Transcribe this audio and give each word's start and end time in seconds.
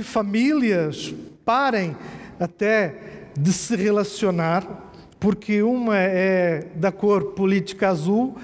que 0.00 0.02
famílias 0.02 1.14
parem 1.44 1.94
até 2.38 2.94
de 3.38 3.52
se 3.52 3.76
relacionar, 3.76 4.90
porque 5.20 5.62
uma 5.62 5.94
é 5.98 6.68
da 6.74 6.90
cor 6.90 7.32
política 7.32 7.90
azul 7.90 8.34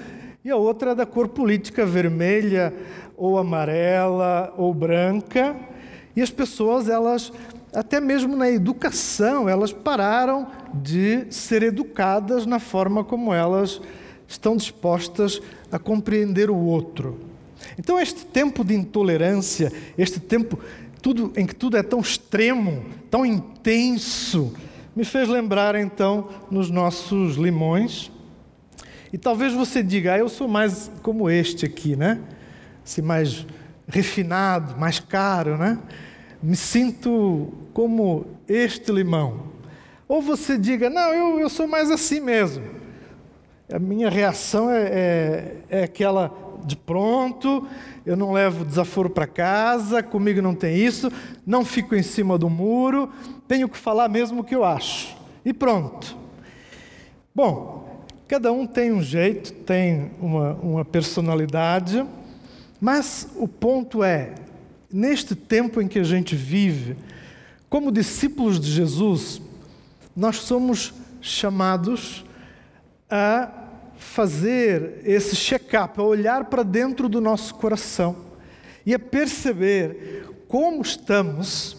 e 0.45 0.51
a 0.51 0.55
outra 0.55 0.91
é 0.91 0.95
da 0.95 1.05
cor 1.05 1.27
política 1.29 1.83
vermelha 1.83 2.71
ou 3.17 3.39
amarela 3.39 4.53
ou 4.55 4.71
branca. 4.71 5.55
E 6.15 6.21
as 6.21 6.29
pessoas, 6.29 6.87
elas, 6.87 7.33
até 7.73 7.99
mesmo 7.99 8.35
na 8.35 8.51
educação, 8.51 9.49
elas 9.49 9.73
pararam 9.73 10.47
de 10.75 11.25
ser 11.31 11.63
educadas 11.63 12.45
na 12.45 12.59
forma 12.59 13.03
como 13.03 13.33
elas 13.33 13.81
estão 14.27 14.55
dispostas 14.55 15.41
a 15.71 15.79
compreender 15.79 16.51
o 16.51 16.55
outro. 16.55 17.17
Então, 17.79 17.99
este 17.99 18.23
tempo 18.25 18.63
de 18.63 18.75
intolerância, 18.75 19.71
este 19.97 20.19
tempo 20.19 20.59
tudo, 21.01 21.31
em 21.35 21.45
que 21.45 21.55
tudo 21.55 21.77
é 21.77 21.83
tão 21.83 21.99
extremo, 21.99 22.85
tão 23.09 23.25
intenso, 23.25 24.53
me 24.95 25.05
fez 25.05 25.29
lembrar 25.29 25.75
então 25.75 26.29
nos 26.49 26.69
nossos 26.69 27.35
limões. 27.35 28.11
E 29.13 29.17
talvez 29.17 29.53
você 29.53 29.81
diga, 29.81 30.13
ah, 30.13 30.17
eu 30.17 30.27
sou 30.27 30.47
mais 30.47 30.91
como 31.01 31.29
este 31.29 31.65
aqui, 31.65 31.95
né? 31.95 32.19
Assim, 32.83 33.01
mais 33.01 33.45
refinado, 33.87 34.77
mais 34.77 34.99
caro, 34.99 35.57
né? 35.57 35.79
Me 36.41 36.55
sinto 36.55 37.53
como 37.73 38.25
este 38.47 38.91
limão. 38.91 39.47
Ou 40.07 40.21
você 40.21 40.57
diga, 40.57 40.89
não, 40.89 41.13
eu, 41.13 41.39
eu 41.39 41.49
sou 41.49 41.67
mais 41.67 41.91
assim 41.91 42.19
mesmo. 42.19 42.63
A 43.71 43.79
minha 43.79 44.09
reação 44.09 44.71
é, 44.71 44.83
é, 44.83 45.55
é 45.69 45.83
aquela 45.83 46.33
de 46.65 46.75
pronto, 46.75 47.67
eu 48.07 48.15
não 48.15 48.31
levo 48.31 48.63
desaforo 48.63 49.09
para 49.09 49.27
casa, 49.27 50.01
comigo 50.01 50.41
não 50.41 50.55
tem 50.55 50.77
isso, 50.77 51.11
não 51.45 51.65
fico 51.65 51.93
em 51.93 52.01
cima 52.01 52.37
do 52.37 52.49
muro, 52.49 53.11
tenho 53.49 53.67
que 53.67 53.77
falar 53.77 54.07
mesmo 54.07 54.39
o 54.39 54.43
que 54.45 54.55
eu 54.55 54.63
acho. 54.63 55.13
E 55.43 55.51
pronto. 55.51 56.15
Bom, 57.35 58.05
cada 58.25 58.49
um 58.49 58.65
tem 58.65 58.93
um 58.93 59.03
jeito, 59.03 59.51
tem 59.51 60.11
uma, 60.21 60.53
uma 60.53 60.85
personalidade, 60.85 62.05
mas 62.79 63.27
o 63.35 63.45
ponto 63.45 64.01
é, 64.01 64.35
neste 64.89 65.35
tempo 65.35 65.81
em 65.81 65.87
que 65.87 65.99
a 65.99 66.03
gente 66.03 66.33
vive, 66.33 66.95
como 67.69 67.91
discípulos 67.91 68.57
de 68.57 68.71
Jesus, 68.71 69.41
nós 70.15 70.37
somos 70.37 70.93
chamados 71.19 72.23
a 73.09 73.56
fazer 73.97 75.01
esse 75.03 75.35
check-up, 75.35 75.99
a 75.99 76.03
olhar 76.03 76.45
para 76.45 76.63
dentro 76.63 77.09
do 77.09 77.19
nosso 77.19 77.55
coração 77.55 78.15
e 78.85 78.93
a 78.93 78.99
perceber 78.99 80.25
como 80.47 80.81
estamos 80.81 81.77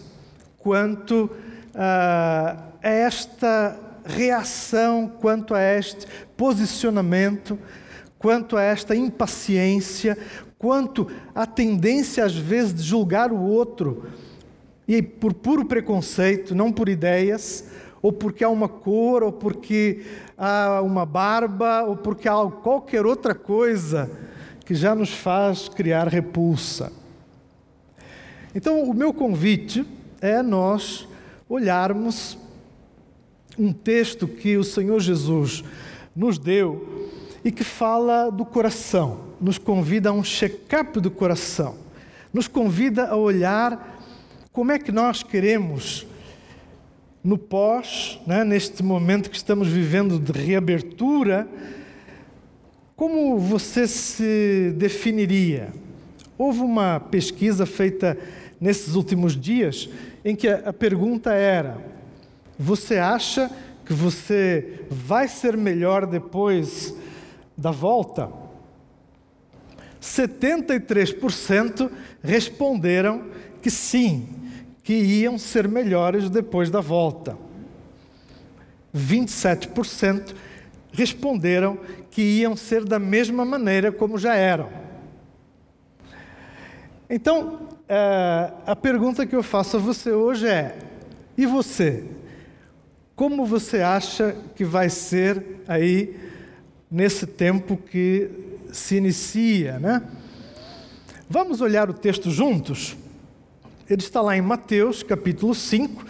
quanto 0.57 1.29
a 1.73 2.71
esta 2.81 3.79
reação, 4.05 5.07
quanto 5.19 5.53
a 5.53 5.61
este 5.61 6.05
posicionamento, 6.35 7.57
quanto 8.17 8.57
a 8.57 8.63
esta 8.63 8.95
impaciência, 8.95 10.17
quanto 10.57 11.07
à 11.33 11.45
tendência 11.45 12.23
às 12.25 12.35
vezes 12.35 12.73
de 12.73 12.83
julgar 12.83 13.31
o 13.31 13.41
outro. 13.41 14.05
E 14.87 15.01
por 15.01 15.33
puro 15.33 15.65
preconceito, 15.65 16.53
não 16.53 16.71
por 16.71 16.89
ideias, 16.89 17.65
ou 18.01 18.11
porque 18.11 18.43
há 18.43 18.49
uma 18.49 18.67
cor, 18.67 19.23
ou 19.23 19.31
porque 19.31 20.01
há 20.39 20.81
uma 20.81 21.05
barba, 21.05 21.83
ou 21.83 21.97
porque 21.97 22.29
há 22.29 22.49
qualquer 22.63 23.05
outra 23.05 23.35
coisa 23.35 24.09
que 24.65 24.73
já 24.73 24.95
nos 24.95 25.13
faz 25.13 25.67
criar 25.67 26.07
repulsa. 26.07 26.93
Então, 28.55 28.83
o 28.83 28.93
meu 28.93 29.13
convite 29.13 29.85
é 30.21 30.41
nós 30.41 31.07
olharmos 31.49 32.37
um 33.57 33.73
texto 33.73 34.27
que 34.27 34.57
o 34.57 34.63
Senhor 34.63 34.99
Jesus 35.01 35.63
nos 36.15 36.39
deu 36.39 37.09
e 37.43 37.51
que 37.51 37.63
fala 37.63 38.29
do 38.29 38.45
coração, 38.45 39.19
nos 39.41 39.57
convida 39.57 40.09
a 40.09 40.13
um 40.13 40.23
check-up 40.23 40.99
do 40.99 41.11
coração, 41.11 41.75
nos 42.33 42.47
convida 42.47 43.07
a 43.07 43.15
olhar 43.15 43.99
como 44.51 44.71
é 44.71 44.79
que 44.79 44.91
nós 44.91 45.21
queremos 45.21 46.07
no 47.23 47.37
pós, 47.37 48.19
né, 48.25 48.43
neste 48.43 48.81
momento 48.81 49.29
que 49.29 49.35
estamos 49.35 49.67
vivendo 49.67 50.17
de 50.19 50.31
reabertura, 50.31 51.47
como 52.95 53.37
você 53.37 53.87
se 53.87 54.73
definiria? 54.77 55.69
Houve 56.37 56.61
uma 56.61 56.99
pesquisa 56.99 57.65
feita 57.65 58.17
nesses 58.59 58.95
últimos 58.95 59.39
dias 59.39 59.89
em 60.23 60.35
que 60.35 60.47
a 60.47 60.73
pergunta 60.73 61.31
era: 61.31 61.77
você 62.57 62.97
acha 62.97 63.49
que 63.85 63.93
você 63.93 64.85
vai 64.89 65.27
ser 65.27 65.57
melhor 65.57 66.05
depois 66.05 66.93
da 67.57 67.71
volta? 67.71 68.29
73% 70.01 71.89
responderam 72.23 73.25
que 73.61 73.69
sim, 73.69 74.27
que 74.89 74.95
iam 74.95 75.37
ser 75.37 75.67
melhores 75.67 76.31
depois 76.31 76.71
da 76.71 76.81
volta. 76.81 77.37
27% 78.91 80.33
responderam 80.91 81.77
que 82.09 82.23
iam 82.23 82.55
ser 82.55 82.83
da 82.83 82.97
mesma 82.97 83.45
maneira 83.45 83.91
como 83.91 84.17
já 84.17 84.33
eram. 84.33 84.67
Então, 87.07 87.69
é, 87.87 88.51
a 88.65 88.75
pergunta 88.75 89.27
que 89.27 89.35
eu 89.35 89.43
faço 89.43 89.77
a 89.77 89.79
você 89.79 90.11
hoje 90.11 90.47
é: 90.47 90.79
e 91.37 91.45
você? 91.45 92.05
Como 93.15 93.45
você 93.45 93.81
acha 93.81 94.35
que 94.55 94.65
vai 94.65 94.89
ser 94.89 95.61
aí 95.67 96.17
nesse 96.89 97.27
tempo 97.27 97.77
que 97.77 98.27
se 98.71 98.95
inicia, 98.95 99.77
né? 99.77 100.01
Vamos 101.29 101.61
olhar 101.61 101.91
o 101.91 101.93
texto 101.93 102.31
juntos? 102.31 102.97
Ele 103.89 104.03
está 104.03 104.21
lá 104.21 104.37
em 104.37 104.41
Mateus, 104.41 105.01
capítulo 105.01 105.55
5, 105.55 106.05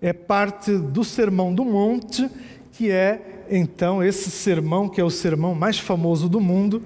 é 0.00 0.10
parte 0.10 0.74
do 0.74 1.04
Sermão 1.04 1.54
do 1.54 1.66
Monte, 1.66 2.26
que 2.72 2.90
é 2.90 3.44
então 3.50 4.02
esse 4.02 4.30
sermão 4.30 4.88
que 4.88 5.02
é 5.02 5.04
o 5.04 5.10
sermão 5.10 5.54
mais 5.54 5.78
famoso 5.78 6.30
do 6.30 6.40
mundo 6.40 6.82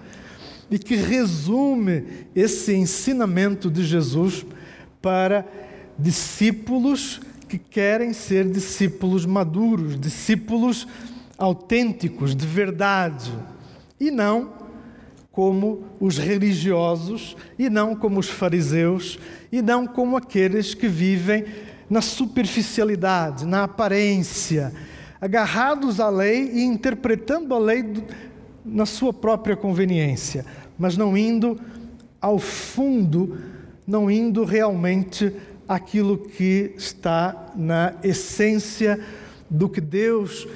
e 0.68 0.76
que 0.76 0.96
resume 0.96 2.26
esse 2.34 2.74
ensinamento 2.74 3.70
de 3.70 3.84
Jesus 3.84 4.44
para 5.00 5.46
discípulos 5.96 7.20
que 7.48 7.56
querem 7.56 8.12
ser 8.12 8.50
discípulos 8.50 9.24
maduros, 9.24 10.00
discípulos 10.00 10.88
autênticos, 11.38 12.34
de 12.34 12.46
verdade, 12.46 13.32
e 14.00 14.10
não 14.10 14.63
como 15.34 15.82
os 15.98 16.16
religiosos, 16.16 17.36
e 17.58 17.68
não 17.68 17.96
como 17.96 18.20
os 18.20 18.30
fariseus, 18.30 19.18
e 19.50 19.60
não 19.60 19.84
como 19.84 20.16
aqueles 20.16 20.74
que 20.74 20.86
vivem 20.86 21.44
na 21.90 22.00
superficialidade, 22.00 23.44
na 23.44 23.64
aparência, 23.64 24.72
agarrados 25.20 25.98
à 25.98 26.08
lei 26.08 26.52
e 26.54 26.62
interpretando 26.62 27.52
a 27.52 27.58
lei 27.58 27.84
na 28.64 28.86
sua 28.86 29.12
própria 29.12 29.56
conveniência, 29.56 30.46
mas 30.78 30.96
não 30.96 31.16
indo 31.16 31.60
ao 32.20 32.38
fundo, 32.38 33.36
não 33.84 34.08
indo 34.08 34.44
realmente 34.44 35.32
aquilo 35.66 36.16
que 36.16 36.72
está 36.76 37.52
na 37.56 37.94
essência 38.04 39.00
do 39.50 39.68
que 39.68 39.80
Deus 39.80 40.46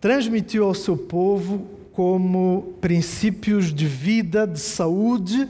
transmitiu 0.00 0.64
ao 0.64 0.74
seu 0.74 0.96
povo 0.96 1.79
como 2.00 2.76
princípios 2.80 3.74
de 3.74 3.86
vida, 3.86 4.46
de 4.46 4.58
saúde 4.58 5.46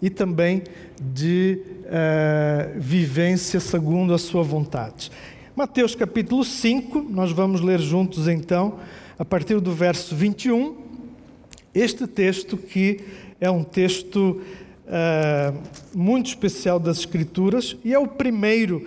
e 0.00 0.08
também 0.08 0.62
de 0.98 1.60
uh, 1.84 2.80
vivência 2.80 3.60
segundo 3.60 4.14
a 4.14 4.18
sua 4.18 4.42
vontade. 4.42 5.12
Mateus 5.54 5.94
capítulo 5.94 6.42
5, 6.42 7.02
nós 7.10 7.32
vamos 7.32 7.60
ler 7.60 7.78
juntos 7.80 8.28
então, 8.28 8.78
a 9.18 9.26
partir 9.26 9.60
do 9.60 9.74
verso 9.74 10.16
21, 10.16 10.74
este 11.74 12.06
texto 12.06 12.56
que 12.56 13.02
é 13.38 13.50
um 13.50 13.62
texto 13.62 14.40
uh, 14.86 15.58
muito 15.94 16.28
especial 16.28 16.80
das 16.80 17.00
Escrituras 17.00 17.76
e 17.84 17.92
é 17.92 17.98
o 17.98 18.08
primeiro 18.08 18.86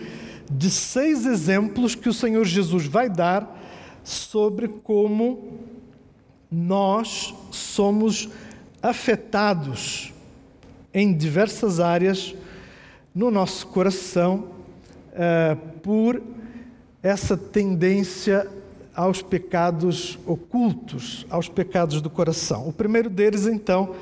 de 0.49 0.71
seis 0.71 1.27
exemplos 1.27 1.93
que 1.93 2.09
o 2.09 2.13
Senhor 2.13 2.43
Jesus 2.43 2.87
vai 2.87 3.07
dar 3.07 3.61
sobre 4.03 4.67
como 4.67 5.72
nós 6.53 7.33
somos 7.49 8.29
afetados 8.81 10.13
em 10.93 11.11
diversas 11.17 11.79
áreas 11.79 12.35
no 13.15 13.31
nosso 13.31 13.65
coração 13.67 14.49
uh, 15.13 15.55
por 15.79 16.21
essa 17.01 17.35
tendência 17.35 18.47
aos 18.95 19.23
pecados 19.23 20.19
ocultos, 20.27 21.25
aos 21.29 21.49
pecados 21.49 22.01
do 22.01 22.09
coração. 22.09 22.67
O 22.67 22.71
primeiro 22.71 23.09
deles, 23.09 23.47
então, 23.47 23.95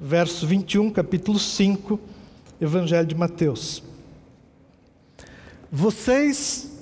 verso 0.00 0.46
21, 0.46 0.90
capítulo 0.90 1.38
5, 1.38 2.00
Evangelho 2.60 3.06
de 3.06 3.14
Mateus. 3.14 3.82
Vocês 5.70 6.72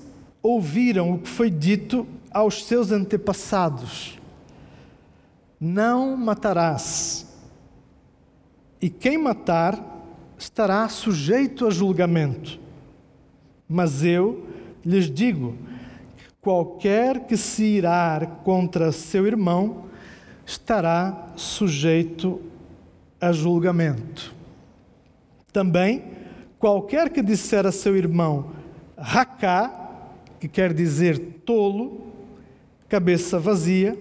ouviram 0.42 1.12
o 1.12 1.19
que 1.19 1.28
foi 1.28 1.50
dito 1.50 2.06
aos 2.31 2.64
seus 2.64 2.90
antepassados: 2.90 4.15
Não 5.60 6.16
matarás. 6.16 7.26
E 8.80 8.90
quem 8.90 9.16
matar 9.16 9.82
estará 10.38 10.88
sujeito 10.88 11.66
a 11.66 11.70
julgamento. 11.70 12.58
Mas 13.68 14.04
eu 14.04 14.46
lhes 14.84 15.10
digo: 15.10 15.56
qualquer 16.40 17.26
que 17.26 17.36
se 17.36 17.64
irar 17.64 18.42
contra 18.44 18.92
seu 18.92 19.26
irmão 19.26 19.86
estará 20.44 21.32
sujeito 21.36 22.40
a 23.20 23.32
julgamento. 23.32 24.34
Também, 25.52 26.04
qualquer 26.58 27.10
que 27.10 27.22
disser 27.22 27.66
a 27.66 27.72
seu 27.72 27.96
irmão 27.96 28.52
racá, 28.96 29.90
que 30.38 30.46
quer 30.46 30.72
dizer 30.72 31.18
tolo, 31.44 32.12
cabeça 32.88 33.38
vazia, 33.38 33.98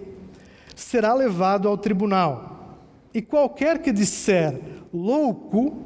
será 0.76 1.14
levado 1.14 1.66
ao 1.66 1.76
tribunal. 1.76 2.78
E 3.12 3.22
qualquer 3.22 3.80
que 3.80 3.90
disser 3.90 4.60
louco, 4.92 5.82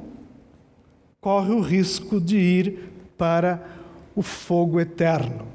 corre 1.21 1.53
o 1.53 1.61
risco 1.61 2.21
de 2.21 2.37
ir 2.37 2.93
para 3.17 3.65
o 4.17 4.23
fogo 4.23 4.81
eterno. 4.81 5.47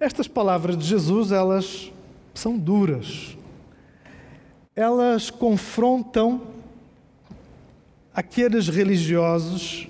Estas 0.00 0.26
palavras 0.26 0.78
de 0.78 0.84
Jesus, 0.84 1.30
elas 1.30 1.92
são 2.32 2.56
duras. 2.56 3.36
Elas 4.74 5.30
confrontam 5.30 6.40
aqueles 8.14 8.66
religiosos 8.68 9.88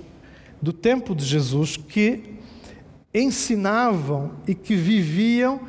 do 0.60 0.72
tempo 0.72 1.14
de 1.14 1.24
Jesus 1.24 1.76
que 1.76 2.34
ensinavam 3.14 4.32
e 4.46 4.54
que 4.54 4.74
viviam 4.74 5.60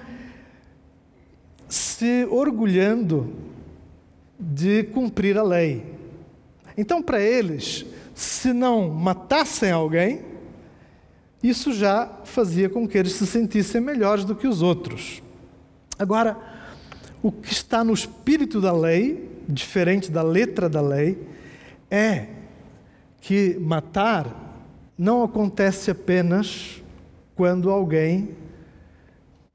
se 1.72 2.28
orgulhando 2.30 3.34
de 4.38 4.84
cumprir 4.84 5.38
a 5.38 5.44
lei. 5.44 5.86
Então, 6.78 7.02
para 7.02 7.22
eles, 7.22 7.86
se 8.14 8.52
não 8.52 8.90
matassem 8.90 9.72
alguém, 9.72 10.22
isso 11.42 11.72
já 11.72 12.10
fazia 12.26 12.68
com 12.68 12.86
que 12.86 12.98
eles 12.98 13.14
se 13.14 13.26
sentissem 13.26 13.80
melhores 13.80 14.26
do 14.26 14.36
que 14.36 14.48
os 14.48 14.62
outros. 14.62 15.24
Agora, 15.98 16.38
o 17.24 17.32
que 17.32 17.54
está 17.54 17.86
no 17.86 17.94
espírito 17.94 18.60
da 18.60 18.74
lei, 18.74 19.30
diferente 19.48 20.12
da 20.12 20.22
letra 20.22 20.68
da 20.68 20.82
lei, 20.82 21.18
é 21.90 22.28
que 23.22 23.58
matar 23.62 24.68
não 24.98 25.24
acontece 25.24 25.90
apenas 25.90 26.84
quando 27.34 27.70
alguém 27.70 28.41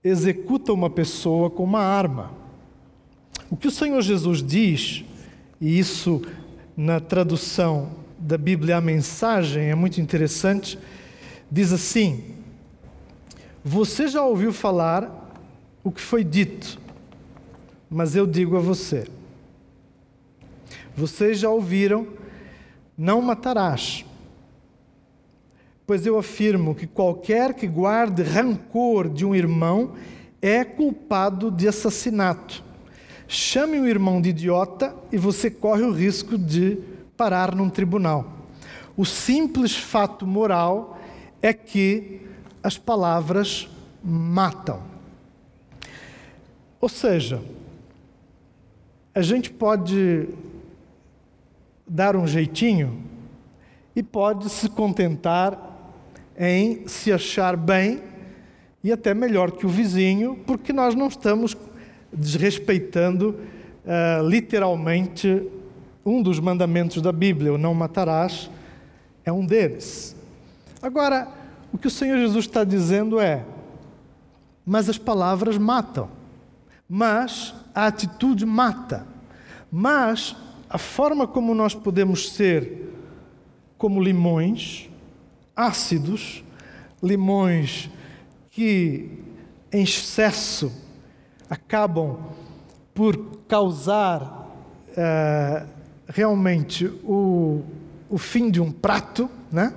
executa 0.07 0.73
uma 0.73 0.89
pessoa 0.89 1.51
com 1.51 1.65
uma 1.65 1.81
arma. 1.81 2.31
O 3.51 3.57
que 3.57 3.69
o 3.69 3.73
Senhor 3.73 4.01
Jesus 4.01 4.43
diz, 4.43 5.05
e 5.61 5.79
isso 5.79 6.23
na 6.77 7.01
tradução 7.01 7.91
da 8.19 8.39
Bíblia 8.39 8.77
a 8.77 8.81
mensagem 8.81 9.71
é 9.71 9.75
muito 9.75 10.01
interessante, 10.01 10.79
diz 11.51 11.73
assim: 11.73 12.37
Você 13.65 14.09
já 14.09 14.25
ouviu 14.25 14.53
falar 14.53 15.35
o 15.83 15.91
que 15.91 16.01
foi 16.01 16.23
dito, 16.23 16.79
mas 17.91 18.15
eu 18.15 18.27
digo 18.27 18.57
a 18.57 18.61
você. 18.61 19.07
Vocês 20.97 21.39
já 21.39 21.51
ouviram, 21.51 22.07
não 22.97 23.21
matarás. 23.21 24.05
Pois 25.87 26.05
eu 26.05 26.19
afirmo 26.19 26.75
que 26.75 26.87
qualquer 26.87 27.55
que 27.55 27.67
guarde 27.67 28.23
rancor 28.23 29.09
de 29.09 29.25
um 29.25 29.35
irmão 29.35 29.93
é 30.43 30.65
culpado 30.65 31.49
de 31.49 31.69
assassinato. 31.69 32.65
Chame 33.29 33.79
o 33.79 33.87
irmão 33.87 34.21
de 34.21 34.31
idiota 34.31 34.95
e 35.13 35.17
você 35.17 35.49
corre 35.49 35.83
o 35.83 35.93
risco 35.93 36.37
de 36.37 36.79
parar 37.17 37.55
num 37.55 37.71
tribunal. 37.71 38.33
O 38.97 39.05
simples 39.05 39.77
fato 39.77 40.27
moral 40.27 40.99
é 41.41 41.53
que 41.53 42.21
as 42.63 42.77
palavras 42.77 43.69
matam. 44.03 44.83
Ou 46.81 46.89
seja, 46.89 47.41
a 49.15 49.23
gente 49.23 49.51
pode 49.51 50.29
dar 51.87 52.17
um 52.17 52.27
jeitinho 52.27 53.03
e 53.95 54.03
pode 54.03 54.51
se 54.51 54.69
contentar 54.69 55.76
em 56.39 56.87
se 56.87 57.13
achar 57.13 57.57
bem 57.57 58.01
e 58.83 58.93
até 58.93 59.15
melhor 59.15 59.53
que 59.53 59.67
o 59.67 59.69
vizinho, 59.69 60.39
porque 60.47 60.73
nós 60.73 60.95
não 60.95 61.09
estamos 61.09 61.57
desrespeitando 62.13 63.37
uh, 63.85 64.29
literalmente 64.29 65.43
um 66.05 66.23
dos 66.23 66.39
mandamentos 66.39 67.03
da 67.03 67.11
Bíblia, 67.11 67.53
o 67.53 67.59
não 67.59 67.75
matarás, 67.75 68.49
é 69.25 69.33
um 69.33 69.45
deles. 69.45 70.15
Agora, 70.81 71.27
o 71.73 71.79
que 71.79 71.89
o 71.89 71.91
Senhor 71.91 72.17
Jesus 72.19 72.45
está 72.45 72.63
dizendo 72.63 73.19
é: 73.19 73.45
mas 74.65 74.89
as 74.89 74.99
palavras 74.99 75.59
matam, 75.59 76.09
mas 76.89 77.55
a 77.75 77.87
atitude 77.87 78.47
mata, 78.47 79.07
mas 79.71 80.37
a 80.71 80.79
forma 80.79 81.27
como 81.27 81.55
nós 81.55 81.75
podemos 81.75 82.31
ser 82.31 82.93
como 83.77 84.01
limões 84.01 84.89
ácidos, 85.57 86.45
limões 87.03 87.91
que 88.51 89.11
em 89.73 89.83
excesso 89.83 90.71
acabam 91.49 92.19
por 92.95 93.17
causar 93.49 94.49
uh, 94.91 95.67
realmente 96.07 96.87
o, 97.05 97.63
o 98.09 98.19
fim 98.19 98.51
de 98.51 98.61
um 98.61 98.71
prato, 98.71 99.29
né? 99.51 99.75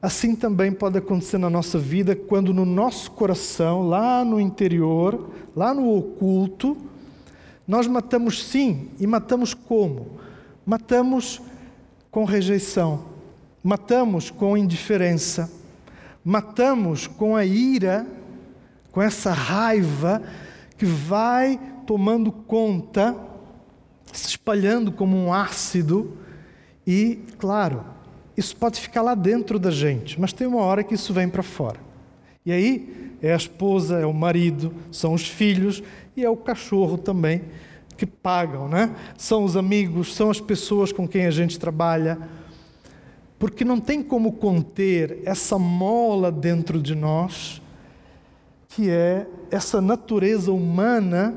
Assim 0.00 0.36
também 0.36 0.70
pode 0.70 0.98
acontecer 0.98 1.38
na 1.38 1.48
nossa 1.48 1.78
vida 1.78 2.14
quando 2.14 2.52
no 2.52 2.66
nosso 2.66 3.10
coração, 3.12 3.88
lá 3.88 4.22
no 4.22 4.38
interior, 4.38 5.30
lá 5.56 5.72
no 5.72 5.96
oculto, 5.96 6.76
nós 7.66 7.86
matamos 7.86 8.44
sim, 8.44 8.90
e 9.00 9.06
matamos 9.06 9.54
como? 9.54 10.18
Matamos 10.66 11.40
com 12.10 12.24
rejeição, 12.24 13.13
matamos 13.64 14.30
com 14.30 14.58
indiferença, 14.58 15.50
matamos 16.22 17.06
com 17.06 17.34
a 17.34 17.44
ira 17.46 18.06
com 18.92 19.02
essa 19.02 19.32
raiva 19.32 20.22
que 20.76 20.84
vai 20.84 21.58
tomando 21.86 22.30
conta, 22.30 23.16
se 24.12 24.28
espalhando 24.28 24.92
como 24.92 25.16
um 25.16 25.32
ácido, 25.32 26.16
e, 26.86 27.18
claro, 27.38 27.84
isso 28.36 28.54
pode 28.56 28.80
ficar 28.80 29.02
lá 29.02 29.14
dentro 29.14 29.58
da 29.58 29.70
gente, 29.70 30.20
mas 30.20 30.32
tem 30.32 30.46
uma 30.46 30.60
hora 30.60 30.84
que 30.84 30.94
isso 30.94 31.12
vem 31.12 31.28
para 31.28 31.42
fora. 31.42 31.80
E 32.46 32.52
aí 32.52 33.16
é 33.22 33.32
a 33.32 33.36
esposa, 33.36 33.98
é 33.98 34.06
o 34.06 34.12
marido, 34.12 34.72
são 34.92 35.14
os 35.14 35.26
filhos 35.26 35.82
e 36.16 36.22
é 36.24 36.28
o 36.28 36.36
cachorro 36.36 36.98
também 36.98 37.42
que 37.96 38.04
pagam, 38.04 38.68
né? 38.68 38.94
São 39.16 39.44
os 39.44 39.56
amigos, 39.56 40.14
são 40.14 40.30
as 40.30 40.40
pessoas 40.40 40.92
com 40.92 41.08
quem 41.08 41.26
a 41.26 41.30
gente 41.30 41.58
trabalha. 41.58 42.18
Porque 43.44 43.62
não 43.62 43.78
tem 43.78 44.02
como 44.02 44.32
conter 44.32 45.18
essa 45.22 45.58
mola 45.58 46.32
dentro 46.32 46.80
de 46.80 46.94
nós 46.94 47.60
que 48.70 48.88
é 48.88 49.26
essa 49.50 49.82
natureza 49.82 50.50
humana 50.50 51.34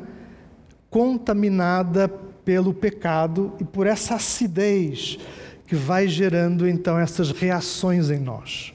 contaminada 0.90 2.08
pelo 2.08 2.74
pecado 2.74 3.52
e 3.60 3.66
por 3.66 3.86
essa 3.86 4.16
acidez 4.16 5.20
que 5.68 5.76
vai 5.76 6.08
gerando 6.08 6.66
então 6.66 6.98
essas 6.98 7.32
reações 7.32 8.10
em 8.10 8.20
nós. 8.20 8.74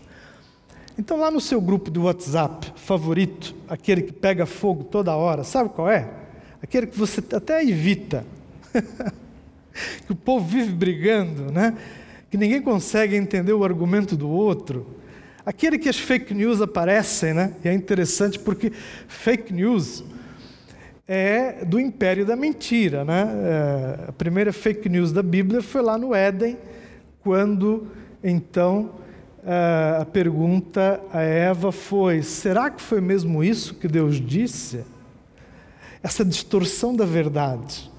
Então, 0.98 1.18
lá 1.18 1.30
no 1.30 1.40
seu 1.40 1.58
grupo 1.58 1.90
do 1.90 2.02
WhatsApp 2.02 2.70
favorito, 2.76 3.54
aquele 3.66 4.02
que 4.02 4.12
pega 4.12 4.44
fogo 4.44 4.84
toda 4.84 5.16
hora, 5.16 5.42
sabe 5.42 5.70
qual 5.70 5.88
é? 5.88 6.06
Aquele 6.62 6.86
que 6.86 6.98
você 6.98 7.24
até 7.34 7.64
evita, 7.64 8.26
que 10.06 10.12
o 10.12 10.16
povo 10.16 10.44
vive 10.44 10.74
brigando, 10.74 11.50
né? 11.50 11.74
Que 12.32 12.36
ninguém 12.36 12.60
consegue 12.60 13.14
entender 13.14 13.52
o 13.52 13.62
argumento 13.62 14.16
do 14.16 14.28
outro 14.28 15.02
Aquele 15.44 15.76
que 15.76 15.88
as 15.88 15.98
fake 15.98 16.32
news 16.32 16.60
aparecem, 16.60 17.34
né? 17.34 17.52
E 17.64 17.68
é 17.68 17.74
interessante 17.74 18.38
porque 18.38 18.72
fake 19.08 19.52
news 19.52 20.04
é 21.06 21.64
do 21.64 21.80
império 21.80 22.24
da 22.24 22.36
mentira, 22.36 23.04
né? 23.04 23.28
É, 23.28 24.08
a 24.08 24.12
primeira 24.12 24.52
fake 24.52 24.88
news 24.88 25.10
da 25.10 25.22
Bíblia 25.22 25.60
foi 25.60 25.82
lá 25.82 25.98
no 25.98 26.14
Éden, 26.14 26.56
quando 27.24 27.88
então 28.22 28.92
é, 29.44 29.98
a 30.00 30.04
pergunta 30.04 31.00
a 31.12 31.22
Eva 31.22 31.72
foi: 31.72 32.22
será 32.22 32.70
que 32.70 32.80
foi 32.80 33.00
mesmo 33.00 33.42
isso 33.42 33.74
que 33.74 33.88
Deus 33.88 34.20
disse? 34.24 34.84
Essa 36.04 36.24
distorção 36.24 36.94
da 36.94 37.04
verdade. 37.04 37.90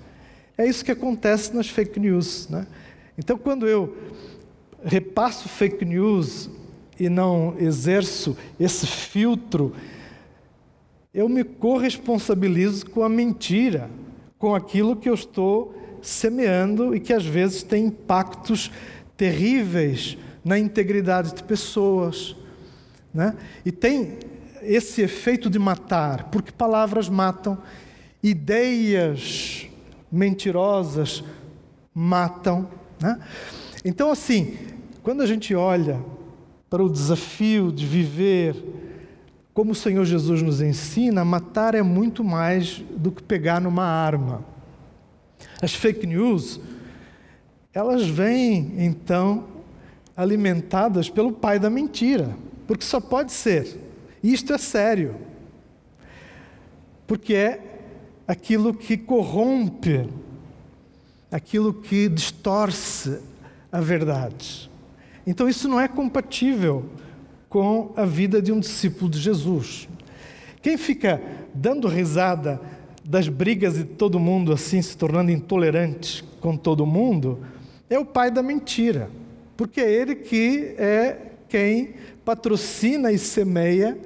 É 0.58 0.66
isso 0.66 0.86
que 0.86 0.92
acontece 0.92 1.54
nas 1.54 1.68
fake 1.68 2.00
news, 2.00 2.48
né? 2.48 2.66
Então, 3.18 3.38
quando 3.38 3.68
eu 3.68 3.96
repasso 4.84 5.48
fake 5.48 5.86
news 5.86 6.50
e 7.00 7.10
não 7.10 7.56
exerço 7.58 8.36
esse 8.60 8.86
filtro, 8.88 9.74
eu 11.14 11.30
me 11.30 11.44
corresponsabilizo 11.44 12.90
com 12.90 13.04
a 13.04 13.10
mentira, 13.10 13.90
com 14.38 14.56
aquilo 14.56 14.96
que 14.96 15.08
eu 15.08 15.14
estou 15.14 15.76
semeando 16.02 16.96
e 16.96 17.00
que 17.00 17.14
às 17.14 17.26
vezes 17.26 17.64
tem 17.64 17.86
impactos 17.86 18.72
terríveis 19.16 20.18
na 20.44 20.60
integridade 20.60 21.34
de 21.34 21.44
pessoas. 21.44 22.36
Né? 23.14 23.36
E 23.64 23.72
tem 23.72 24.18
esse 24.62 25.02
efeito 25.02 25.50
de 25.50 25.60
matar, 25.60 26.30
porque 26.30 26.52
palavras 26.52 27.08
matam, 27.08 27.58
ideias 28.22 29.68
mentirosas 30.12 31.24
matam. 31.94 32.68
Né? 33.02 33.20
Então, 33.84 34.12
assim, 34.12 34.58
quando 35.02 35.22
a 35.22 35.26
gente 35.26 35.54
olha 35.54 36.00
para 36.70 36.84
o 36.84 36.90
desafio 36.90 37.72
de 37.72 37.86
viver 37.86 38.56
como 39.54 39.72
o 39.72 39.76
Senhor 39.76 40.04
Jesus 40.04 40.42
nos 40.42 40.62
ensina, 40.62 41.24
matar 41.24 41.76
é 41.76 41.84
muito 41.84 42.24
mais 42.24 42.84
do 42.98 43.12
que 43.12 43.22
pegar 43.22 43.62
numa 43.62 43.86
arma. 43.86 44.44
As 45.62 45.76
fake 45.76 46.08
news, 46.08 46.60
elas 47.72 48.08
vêm 48.08 48.74
então 48.78 49.46
alimentadas 50.18 51.10
pelo 51.10 51.32
pai 51.32 51.60
da 51.60 51.70
mentira, 51.70 52.36
porque 52.66 52.84
só 52.84 53.00
pode 53.00 53.32
ser. 53.32 53.80
Isto 54.24 54.54
é 54.54 54.58
sério. 54.58 55.16
Porque 57.06 57.36
é 57.36 57.60
aquilo 58.28 58.74
que 58.74 58.98
corrompe, 58.98 60.10
aquilo 61.34 61.74
que 61.74 62.08
distorce 62.08 63.20
a 63.72 63.82
verdade. 63.82 64.70
Então 65.26 65.50
isso 65.50 65.68
não 65.68 65.82
é 65.82 65.88
compatível 65.88 66.86
com 67.50 67.92
a 67.98 68.06
vida 68.06 68.40
de 68.40 68.52
um 68.52 68.60
discípulo 68.60 69.10
de 69.10 69.20
Jesus. 69.20 69.90
Quem 70.62 70.78
fica 70.78 71.20
dando 71.52 71.88
risada 71.88 72.62
das 73.04 73.28
brigas 73.28 73.74
de 73.74 73.84
todo 73.84 74.20
mundo 74.20 74.54
assim, 74.54 74.80
se 74.80 74.96
tornando 74.96 75.32
intolerante 75.32 76.24
com 76.40 76.56
todo 76.56 76.86
mundo, 76.86 77.40
é 77.90 77.98
o 77.98 78.06
pai 78.06 78.30
da 78.30 78.44
mentira, 78.44 79.10
porque 79.58 79.82
é 79.82 79.92
ele 79.92 80.14
que 80.16 80.76
é 80.78 81.32
quem 81.50 81.96
patrocina 82.24 83.12
e 83.12 83.18
semeia 83.18 83.98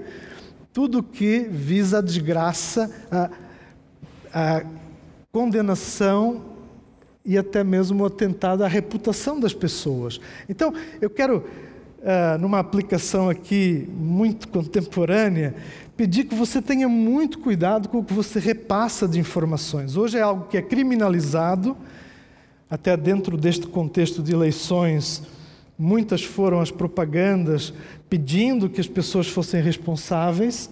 tudo 0.72 1.04
que 1.04 1.40
visa 1.40 1.98
a 1.98 2.02
desgraça, 2.02 2.90
a, 3.12 3.30
a 4.34 4.66
condenação 5.30 6.47
e 7.28 7.38
até 7.38 7.62
mesmo 7.62 8.06
atentado 8.06 8.64
à 8.64 8.68
reputação 8.70 9.38
das 9.38 9.54
pessoas. 9.54 10.22
Então, 10.48 10.74
eu 11.02 11.10
quero, 11.10 11.40
uh, 12.00 12.40
numa 12.40 12.58
aplicação 12.58 13.30
aqui 13.30 13.86
muito 13.94 14.48
contemporânea, 14.48 15.54
pedir 15.98 16.24
que 16.24 16.34
você 16.34 16.62
tenha 16.62 16.88
muito 16.88 17.40
cuidado 17.40 17.90
com 17.90 17.98
o 17.98 18.04
que 18.04 18.14
você 18.14 18.40
repassa 18.40 19.06
de 19.06 19.20
informações. 19.20 19.98
Hoje 19.98 20.18
é 20.18 20.22
algo 20.22 20.48
que 20.48 20.56
é 20.56 20.62
criminalizado, 20.62 21.76
até 22.70 22.96
dentro 22.96 23.36
deste 23.36 23.68
contexto 23.68 24.24
de 24.24 24.34
eleições, 24.34 25.22
muitas 25.78 26.24
foram 26.24 26.62
as 26.62 26.72
propagandas 26.72 27.74
pedindo 28.10 28.70
que 28.70 28.80
as 28.80 28.88
pessoas 28.88 29.28
fossem 29.28 29.62
responsáveis. 29.62 30.70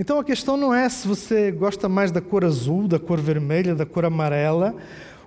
Então 0.00 0.18
a 0.18 0.24
questão 0.24 0.56
não 0.56 0.74
é 0.74 0.88
se 0.88 1.06
você 1.06 1.52
gosta 1.52 1.88
mais 1.88 2.10
da 2.10 2.20
cor 2.20 2.44
azul, 2.44 2.88
da 2.88 2.98
cor 2.98 3.20
vermelha, 3.20 3.74
da 3.74 3.86
cor 3.86 4.04
amarela. 4.04 4.74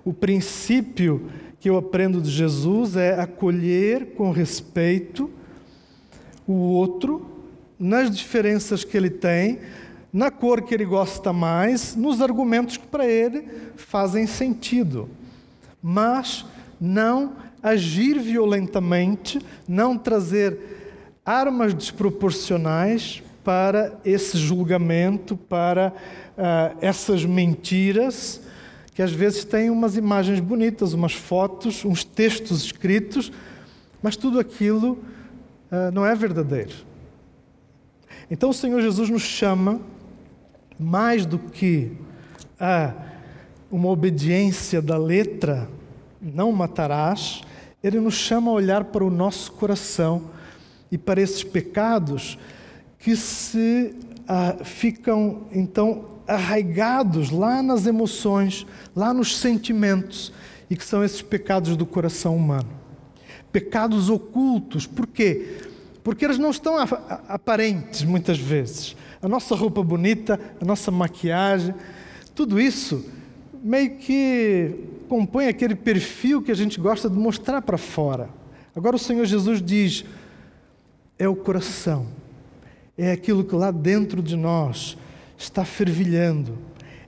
O 0.06 0.14
princípio 0.14 1.28
que 1.58 1.68
eu 1.68 1.76
aprendo 1.76 2.20
de 2.20 2.30
Jesus 2.30 2.94
é 2.94 3.20
acolher 3.20 4.14
com 4.14 4.30
respeito 4.30 5.28
o 6.46 6.52
outro 6.52 7.28
nas 7.76 8.08
diferenças 8.08 8.84
que 8.84 8.96
ele 8.96 9.10
tem, 9.10 9.58
na 10.12 10.30
cor 10.30 10.62
que 10.62 10.72
ele 10.72 10.84
gosta 10.84 11.32
mais, 11.32 11.96
nos 11.96 12.20
argumentos 12.20 12.76
que 12.76 12.86
para 12.86 13.04
ele 13.04 13.48
fazem 13.74 14.28
sentido. 14.28 15.10
Mas 15.82 16.46
não 16.80 17.32
agir 17.60 18.16
violentamente, 18.20 19.40
não 19.66 19.98
trazer 19.98 20.56
armas 21.24 21.74
desproporcionais 21.74 23.24
para 23.42 23.98
esse 24.04 24.38
julgamento, 24.38 25.36
para 25.36 25.92
uh, 26.38 26.78
essas 26.80 27.24
mentiras, 27.24 28.45
que 28.96 29.02
às 29.02 29.12
vezes 29.12 29.44
têm 29.44 29.68
umas 29.68 29.94
imagens 29.98 30.40
bonitas, 30.40 30.94
umas 30.94 31.12
fotos, 31.12 31.84
uns 31.84 32.02
textos 32.02 32.64
escritos, 32.64 33.30
mas 34.02 34.16
tudo 34.16 34.40
aquilo 34.40 34.92
uh, 35.70 35.92
não 35.92 36.06
é 36.06 36.14
verdadeiro. 36.14 36.72
Então 38.30 38.48
o 38.48 38.54
Senhor 38.54 38.80
Jesus 38.80 39.10
nos 39.10 39.20
chama, 39.20 39.82
mais 40.80 41.26
do 41.26 41.38
que 41.38 41.92
a 42.58 42.94
uma 43.70 43.90
obediência 43.90 44.80
da 44.80 44.96
letra, 44.96 45.68
não 46.18 46.50
matarás, 46.50 47.42
ele 47.84 48.00
nos 48.00 48.14
chama 48.14 48.50
a 48.50 48.54
olhar 48.54 48.84
para 48.84 49.04
o 49.04 49.10
nosso 49.10 49.52
coração 49.52 50.30
e 50.90 50.96
para 50.96 51.20
esses 51.20 51.44
pecados 51.44 52.38
que 52.98 53.14
se 53.14 53.94
ah, 54.26 54.56
ficam 54.64 55.42
então 55.52 56.15
arraigados 56.26 57.30
lá 57.30 57.62
nas 57.62 57.86
emoções, 57.86 58.66
lá 58.94 59.12
nos 59.14 59.36
sentimentos, 59.38 60.32
e 60.68 60.76
que 60.76 60.84
são 60.84 61.04
esses 61.04 61.22
pecados 61.22 61.76
do 61.76 61.86
coração 61.86 62.36
humano. 62.36 62.68
Pecados 63.52 64.10
ocultos, 64.10 64.86
por 64.86 65.06
quê? 65.06 65.60
porque 66.06 66.24
elas 66.24 66.38
não 66.38 66.50
estão 66.50 66.76
aparentes 67.28 68.04
muitas 68.04 68.38
vezes. 68.38 68.94
A 69.20 69.28
nossa 69.28 69.56
roupa 69.56 69.82
bonita, 69.82 70.38
a 70.60 70.64
nossa 70.64 70.88
maquiagem, 70.88 71.74
tudo 72.32 72.60
isso 72.60 73.04
meio 73.60 73.96
que 73.96 74.84
compõe 75.08 75.48
aquele 75.48 75.74
perfil 75.74 76.40
que 76.40 76.52
a 76.52 76.54
gente 76.54 76.78
gosta 76.78 77.10
de 77.10 77.18
mostrar 77.18 77.60
para 77.60 77.76
fora. 77.76 78.30
Agora 78.72 78.94
o 78.94 79.00
Senhor 79.00 79.24
Jesus 79.24 79.60
diz: 79.60 80.04
é 81.18 81.28
o 81.28 81.34
coração, 81.34 82.06
é 82.96 83.10
aquilo 83.10 83.42
que 83.42 83.56
lá 83.56 83.72
dentro 83.72 84.22
de 84.22 84.36
nós 84.36 84.96
está 85.36 85.64
fervilhando. 85.64 86.58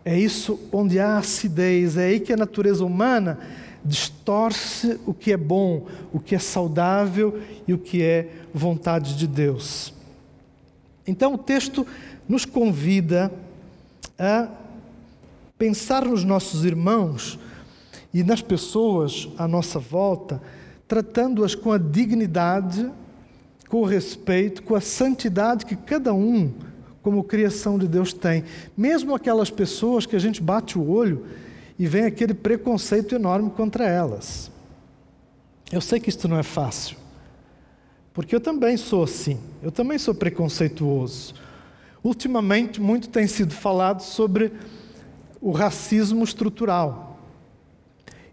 É 0.04 0.18
isso 0.18 0.58
onde 0.72 0.98
há 0.98 1.18
acidez, 1.18 1.96
é 1.96 2.06
aí 2.06 2.20
que 2.20 2.32
a 2.32 2.36
natureza 2.36 2.84
humana 2.84 3.38
distorce 3.84 4.98
o 5.06 5.14
que 5.14 5.32
é 5.32 5.36
bom, 5.36 5.86
o 6.12 6.20
que 6.20 6.34
é 6.34 6.38
saudável 6.38 7.40
e 7.66 7.72
o 7.72 7.78
que 7.78 8.02
é 8.02 8.28
vontade 8.52 9.16
de 9.16 9.26
Deus. 9.26 9.92
Então 11.06 11.34
o 11.34 11.38
texto 11.38 11.86
nos 12.28 12.44
convida 12.44 13.32
a 14.18 14.48
pensar 15.56 16.04
nos 16.04 16.24
nossos 16.24 16.64
irmãos 16.64 17.38
e 18.12 18.22
nas 18.22 18.42
pessoas 18.42 19.28
à 19.38 19.48
nossa 19.48 19.78
volta, 19.78 20.40
tratando-as 20.86 21.54
com 21.54 21.72
a 21.72 21.78
dignidade, 21.78 22.90
com 23.68 23.82
o 23.82 23.84
respeito, 23.84 24.62
com 24.62 24.74
a 24.74 24.80
santidade 24.80 25.66
que 25.66 25.76
cada 25.76 26.12
um, 26.12 26.52
como 27.02 27.24
criação 27.24 27.78
de 27.78 27.86
Deus, 27.86 28.12
tem. 28.12 28.44
Mesmo 28.76 29.14
aquelas 29.14 29.50
pessoas 29.50 30.06
que 30.06 30.16
a 30.16 30.18
gente 30.18 30.42
bate 30.42 30.78
o 30.78 30.90
olho 30.90 31.26
e 31.78 31.86
vem 31.86 32.04
aquele 32.04 32.34
preconceito 32.34 33.14
enorme 33.14 33.50
contra 33.50 33.86
elas. 33.86 34.50
Eu 35.70 35.80
sei 35.80 36.00
que 36.00 36.08
isto 36.08 36.26
não 36.26 36.38
é 36.38 36.42
fácil, 36.42 36.96
porque 38.12 38.34
eu 38.34 38.40
também 38.40 38.76
sou 38.76 39.04
assim, 39.04 39.38
eu 39.62 39.70
também 39.70 39.98
sou 39.98 40.14
preconceituoso. 40.14 41.34
Ultimamente, 42.02 42.80
muito 42.80 43.08
tem 43.08 43.26
sido 43.26 43.52
falado 43.52 44.00
sobre 44.00 44.52
o 45.40 45.50
racismo 45.50 46.24
estrutural. 46.24 47.20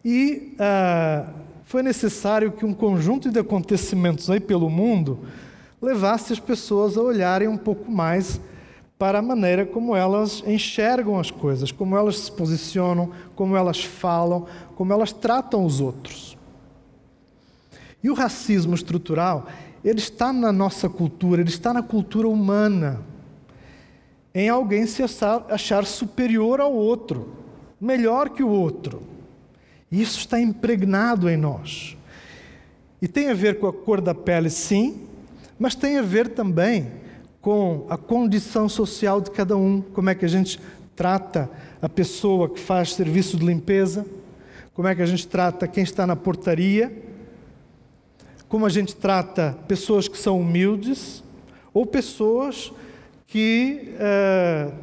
E 0.03 0.55
ah, 0.59 1.33
foi 1.63 1.81
necessário 1.81 2.51
que 2.51 2.65
um 2.65 2.73
conjunto 2.73 3.29
de 3.29 3.39
acontecimentos 3.39 4.29
aí 4.29 4.39
pelo 4.39 4.69
mundo 4.69 5.19
levasse 5.81 6.31
as 6.31 6.39
pessoas 6.39 6.95
a 6.95 7.01
olharem 7.01 7.47
um 7.47 7.57
pouco 7.57 7.91
mais 7.91 8.39
para 8.97 9.19
a 9.19 9.21
maneira 9.21 9.65
como 9.65 9.95
elas 9.95 10.41
enxergam 10.47 11.19
as 11.19 11.29
coisas, 11.29 11.71
como 11.71 11.97
elas 11.97 12.17
se 12.17 12.31
posicionam, 12.31 13.11
como 13.35 13.55
elas 13.55 13.83
falam, 13.83 14.45
como 14.75 14.93
elas 14.93 15.11
tratam 15.11 15.65
os 15.65 15.81
outros. 15.81 16.37
E 18.01 18.09
o 18.09 18.13
racismo 18.13 18.73
estrutural, 18.73 19.47
ele 19.83 19.99
está 19.99 20.31
na 20.31 20.51
nossa 20.51 20.87
cultura, 20.87 21.41
ele 21.41 21.49
está 21.49 21.73
na 21.73 21.83
cultura 21.83 22.27
humana. 22.27 23.01
Em 24.33 24.47
alguém 24.47 24.85
se 24.85 25.03
achar, 25.03 25.45
achar 25.49 25.85
superior 25.85 26.61
ao 26.61 26.73
outro, 26.73 27.33
melhor 27.79 28.29
que 28.29 28.43
o 28.43 28.49
outro. 28.49 29.03
Isso 29.91 30.19
está 30.19 30.39
impregnado 30.39 31.29
em 31.29 31.37
nós. 31.37 31.97
E 33.01 33.07
tem 33.07 33.29
a 33.29 33.33
ver 33.33 33.59
com 33.59 33.67
a 33.67 33.73
cor 33.73 33.99
da 33.99 34.15
pele, 34.15 34.49
sim, 34.49 35.01
mas 35.59 35.75
tem 35.75 35.97
a 35.97 36.01
ver 36.01 36.29
também 36.29 37.04
com 37.45 37.85
a 37.91 37.95
condição 37.95 38.67
social 38.67 39.21
de 39.21 39.29
cada 39.29 39.55
um, 39.55 39.79
como 39.79 40.09
é 40.09 40.15
que 40.15 40.25
a 40.25 40.27
gente 40.27 40.59
trata 40.95 41.47
a 41.79 41.87
pessoa 41.87 42.49
que 42.49 42.59
faz 42.59 42.95
serviço 42.95 43.37
de 43.37 43.45
limpeza, 43.45 44.03
como 44.73 44.87
é 44.87 44.95
que 44.95 45.03
a 45.03 45.05
gente 45.05 45.27
trata 45.27 45.67
quem 45.67 45.83
está 45.83 46.07
na 46.07 46.15
portaria, 46.15 46.91
como 48.49 48.65
a 48.65 48.69
gente 48.69 48.95
trata 48.95 49.55
pessoas 49.67 50.07
que 50.07 50.17
são 50.17 50.39
humildes 50.39 51.23
ou 51.71 51.85
pessoas 51.85 52.73
que 53.27 53.93
uh, 53.93 54.73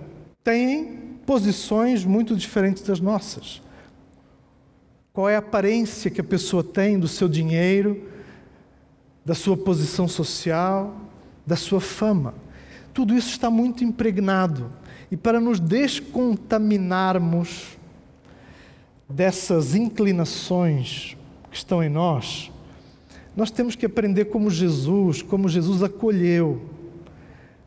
têm 0.45 1.19
posições 1.27 2.05
muito 2.05 2.37
diferentes 2.37 2.85
das 2.85 3.01
nossas. 3.01 3.61
Qual 5.13 5.29
é 5.29 5.35
a 5.35 5.41
aparência 5.41 6.13
que 6.13 6.21
a 6.21 6.25
pessoa 6.25 6.63
tem 6.63 6.97
do 6.97 7.09
seu 7.09 7.29
dinheiro, 7.29 8.09
da 9.25 9.35
sua 9.35 9.57
posição 9.57 10.07
social, 10.07 10.95
da 11.45 11.57
sua 11.57 11.81
fama? 11.81 12.41
Tudo 12.93 13.15
isso 13.15 13.31
está 13.31 13.49
muito 13.51 13.85
impregnado. 13.85 14.71
E 15.11 15.17
para 15.17 15.41
nos 15.41 15.59
descontaminarmos 15.61 17.79
dessas 19.09 19.75
inclinações 19.75 21.17
que 21.51 21.57
estão 21.57 21.83
em 21.83 21.89
nós, 21.89 22.53
nós 23.37 23.51
temos 23.51 23.75
que 23.75 23.87
aprender 23.87 24.27
como 24.27 24.51
Jesus, 24.51 25.23
como 25.23 25.49
Jesus 25.49 25.83
acolheu 25.83 26.61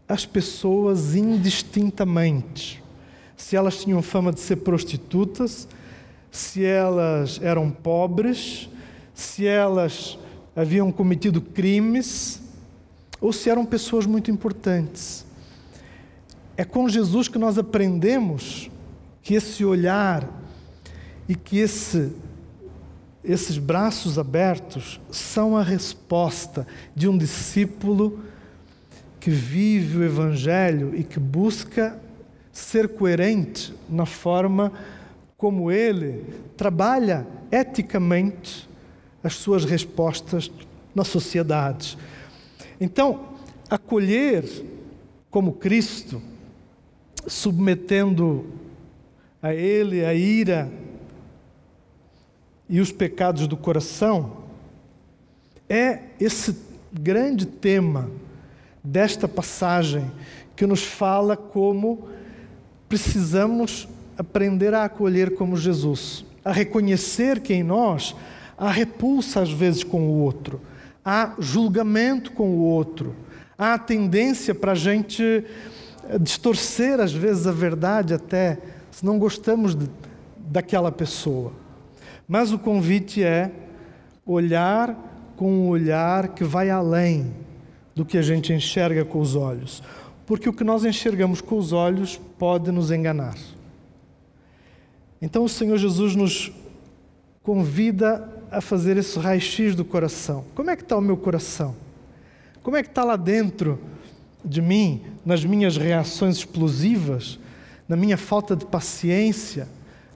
as 0.07 0.25
pessoas 0.25 1.15
indistintamente. 1.15 2.83
Se 3.35 3.55
elas 3.55 3.83
tinham 3.83 4.01
fama 4.01 4.31
de 4.31 4.39
ser 4.39 4.57
prostitutas, 4.57 5.67
se 6.31 6.63
elas 6.63 7.39
eram 7.41 7.71
pobres, 7.71 8.69
se 9.13 9.47
elas 9.47 10.17
haviam 10.55 10.91
cometido 10.91 11.41
crimes, 11.41 12.41
ou 13.25 13.33
se 13.33 13.49
eram 13.49 13.65
pessoas 13.65 14.05
muito 14.05 14.29
importantes. 14.29 15.25
É 16.55 16.63
com 16.63 16.87
Jesus 16.87 17.27
que 17.27 17.39
nós 17.39 17.57
aprendemos 17.57 18.69
que 19.23 19.33
esse 19.33 19.65
olhar 19.65 20.29
e 21.27 21.33
que 21.33 21.57
esse, 21.57 22.13
esses 23.23 23.57
braços 23.57 24.19
abertos 24.19 25.01
são 25.09 25.57
a 25.57 25.63
resposta 25.63 26.67
de 26.95 27.07
um 27.07 27.17
discípulo 27.17 28.23
que 29.19 29.31
vive 29.31 29.97
o 29.97 30.03
Evangelho 30.03 30.93
e 30.95 31.03
que 31.03 31.19
busca 31.19 31.99
ser 32.51 32.89
coerente 32.89 33.73
na 33.89 34.05
forma 34.05 34.71
como 35.35 35.71
ele 35.71 36.23
trabalha 36.55 37.25
eticamente 37.51 38.69
as 39.23 39.33
suas 39.33 39.65
respostas 39.65 40.51
na 40.93 41.03
sociedade. 41.03 41.97
Então, 42.79 43.29
acolher 43.69 44.43
como 45.29 45.53
Cristo, 45.53 46.21
submetendo 47.27 48.45
a 49.41 49.53
Ele 49.53 50.05
a 50.05 50.13
ira 50.13 50.71
e 52.67 52.79
os 52.79 52.91
pecados 52.91 53.47
do 53.47 53.57
coração, 53.57 54.45
é 55.69 55.99
esse 56.19 56.55
grande 56.91 57.45
tema 57.45 58.09
desta 58.83 59.27
passagem 59.27 60.09
que 60.55 60.65
nos 60.65 60.83
fala 60.83 61.35
como 61.35 62.07
precisamos 62.87 63.87
aprender 64.17 64.73
a 64.73 64.85
acolher 64.85 65.35
como 65.35 65.57
Jesus, 65.57 66.23
a 66.43 66.51
reconhecer 66.51 67.41
que 67.41 67.53
em 67.53 67.63
nós 67.63 68.15
há 68.57 68.71
repulsa 68.71 69.41
às 69.41 69.51
vezes 69.51 69.83
com 69.83 70.07
o 70.07 70.21
outro, 70.21 70.61
há 71.05 71.35
julgamento 71.37 72.31
com 72.31 72.49
o 72.49 72.61
outro, 72.61 73.15
há 73.55 73.77
tendência 73.77 74.55
para 74.55 74.71
a 74.71 74.75
gente 74.75 75.45
eh, 76.09 76.19
distorcer 76.19 76.99
às 76.99 77.13
vezes 77.13 77.45
a 77.45 77.51
verdade 77.51 78.15
até 78.15 78.57
se 78.89 79.05
não 79.05 79.19
gostamos 79.19 79.75
de, 79.75 79.87
daquela 80.37 80.91
pessoa. 80.91 81.53
Mas 82.27 82.51
o 82.51 82.57
convite 82.57 83.23
é 83.23 83.51
olhar 84.25 84.97
com 85.35 85.51
um 85.51 85.67
olhar 85.67 86.29
que 86.29 86.43
vai 86.43 86.71
além 86.71 87.31
do 87.93 88.03
que 88.03 88.17
a 88.17 88.21
gente 88.21 88.51
enxerga 88.51 89.05
com 89.05 89.19
os 89.19 89.35
olhos, 89.35 89.83
porque 90.25 90.49
o 90.49 90.53
que 90.53 90.63
nós 90.63 90.83
enxergamos 90.83 91.39
com 91.39 91.57
os 91.57 91.71
olhos 91.71 92.19
pode 92.39 92.71
nos 92.71 92.89
enganar. 92.89 93.35
Então 95.21 95.43
o 95.43 95.49
Senhor 95.49 95.77
Jesus 95.77 96.15
nos 96.15 96.51
convida 97.43 98.34
a 98.51 98.61
fazer 98.61 98.97
esse 98.97 99.17
raio-x 99.19 99.75
do 99.75 99.83
coração. 99.85 100.45
Como 100.55 100.69
é 100.69 100.75
que 100.75 100.83
está 100.83 100.97
o 100.97 101.01
meu 101.01 101.17
coração? 101.17 101.75
Como 102.63 102.75
é 102.77 102.83
que 102.83 102.89
está 102.89 103.03
lá 103.03 103.15
dentro 103.15 103.79
de 104.43 104.61
mim, 104.61 105.01
nas 105.25 105.43
minhas 105.43 105.77
reações 105.77 106.37
explosivas, 106.37 107.39
na 107.87 107.95
minha 107.95 108.17
falta 108.17 108.55
de 108.55 108.65
paciência, 108.65 109.67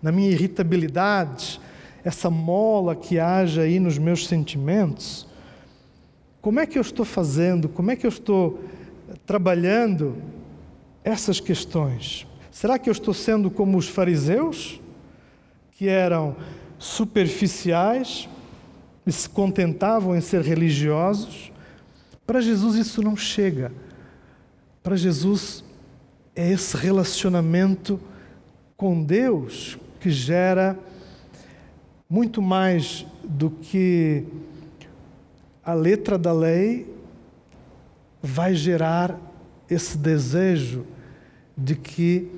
na 0.02 0.12
minha 0.12 0.30
irritabilidade, 0.30 1.60
essa 2.04 2.30
mola 2.30 2.96
que 2.96 3.20
haja 3.20 3.62
aí 3.62 3.80
nos 3.80 3.98
meus 3.98 4.28
sentimentos? 4.28 5.28
Como 6.42 6.60
é 6.60 6.65
que 6.65 6.78
eu 6.78 6.82
estou 6.82 7.06
fazendo? 7.06 7.68
Como 7.70 7.92
é 7.92 7.96
que 7.96 8.06
eu 8.06 8.10
estou 8.10 8.63
trabalhando 9.26 10.15
essas 11.04 11.39
questões? 11.39 12.26
Será 12.52 12.80
que 12.80 12.89
eu 12.89 12.94
estou 12.94 13.13
sendo 13.13 13.52
como 13.52 13.78
os 13.78 13.88
fariseus? 13.88 14.80
que 15.80 15.88
eram 15.88 16.36
superficiais 16.80 18.28
e 19.06 19.12
se 19.12 19.30
contentavam 19.30 20.15
em 20.15 20.22
ser 20.22 20.42
religiosos. 20.42 21.52
Para 22.26 22.42
Jesus 22.42 22.76
isso 22.76 23.04
não 23.04 23.15
chega. 23.15 23.72
Para 24.82 24.96
Jesus 24.96 25.63
é 26.36 26.52
esse 26.52 26.78
relacionamento 26.78 28.00
com 28.78 29.04
Deus 29.04 29.78
que 30.00 30.10
gera 30.10 30.80
muito 32.10 32.42
mais 32.42 33.06
do 33.24 33.50
que 33.50 34.24
a 35.63 35.74
letra 35.74 36.18
da 36.18 36.32
lei 36.32 36.92
vai 38.22 38.56
gerar 38.56 39.20
esse 39.70 39.98
desejo 39.98 40.86
de 41.56 41.76
que 41.76 42.32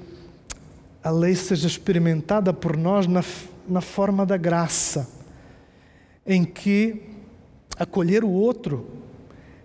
a 1.04 1.10
lei 1.10 1.36
seja 1.36 1.68
experimentada 1.68 2.52
por 2.52 2.76
nós 2.76 3.08
na, 3.08 3.24
na 3.67 3.82
forma 3.82 4.26
da 4.26 4.38
graça, 4.38 5.10
em 6.26 6.43
que 6.43 7.02
acolher 7.78 8.24
o 8.24 8.30
outro, 8.30 8.88